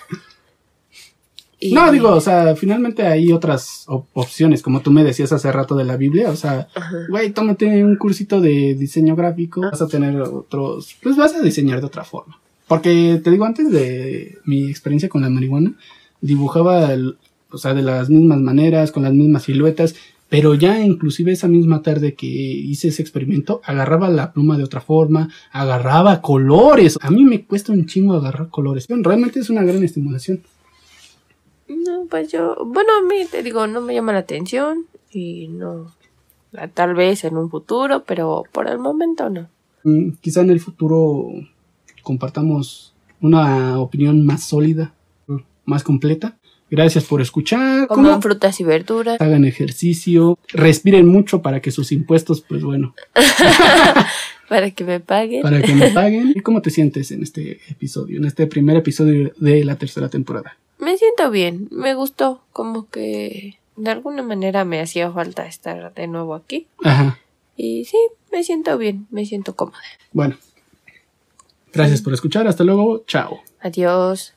[1.60, 5.52] Y- No, digo, o sea, finalmente hay otras op- opciones, como tú me decías hace
[5.52, 6.68] rato de la Biblia, o sea,
[7.10, 11.80] güey, tómate un cursito de diseño gráfico, vas a tener otros, pues vas a diseñar
[11.82, 12.40] de otra forma.
[12.68, 15.74] Porque te digo, antes de mi experiencia con la marihuana,
[16.22, 17.18] dibujaba, el-
[17.52, 19.96] o sea, de las mismas maneras, con las mismas siluetas,
[20.30, 24.80] pero ya inclusive esa misma tarde que hice ese experimento, agarraba la pluma de otra
[24.82, 27.00] forma, agarraba colores.
[27.02, 28.86] A mí me cuesta un chingo agarrar colores.
[28.88, 30.42] Realmente es una gran estimulación.
[31.68, 35.92] No, pues yo, bueno, a mí te digo, no me llama la atención y no,
[36.76, 39.48] tal vez en un futuro, pero por el momento no.
[39.84, 41.28] Mm, Quizá en el futuro
[42.04, 44.94] compartamos una opinión más sólida,
[45.70, 46.38] más completa.
[46.72, 47.88] Gracias por escuchar.
[47.88, 48.22] Coman ¿Cómo?
[48.22, 49.20] frutas y verduras.
[49.22, 52.94] Hagan ejercicio, respiren mucho para que sus impuestos, pues bueno,
[54.50, 55.42] Para que me paguen.
[55.44, 56.34] para que me paguen.
[56.36, 60.58] ¿Y cómo te sientes en este episodio, en este primer episodio de la tercera temporada?
[60.80, 66.08] Me siento bien, me gustó, como que de alguna manera me hacía falta estar de
[66.08, 66.68] nuevo aquí.
[66.84, 67.20] Ajá.
[67.58, 67.98] Y sí,
[68.32, 69.80] me siento bien, me siento cómoda.
[70.14, 70.38] Bueno.
[71.74, 72.48] Gracias por escuchar.
[72.48, 73.04] Hasta luego.
[73.06, 73.42] Chao.
[73.62, 74.34] Adiós.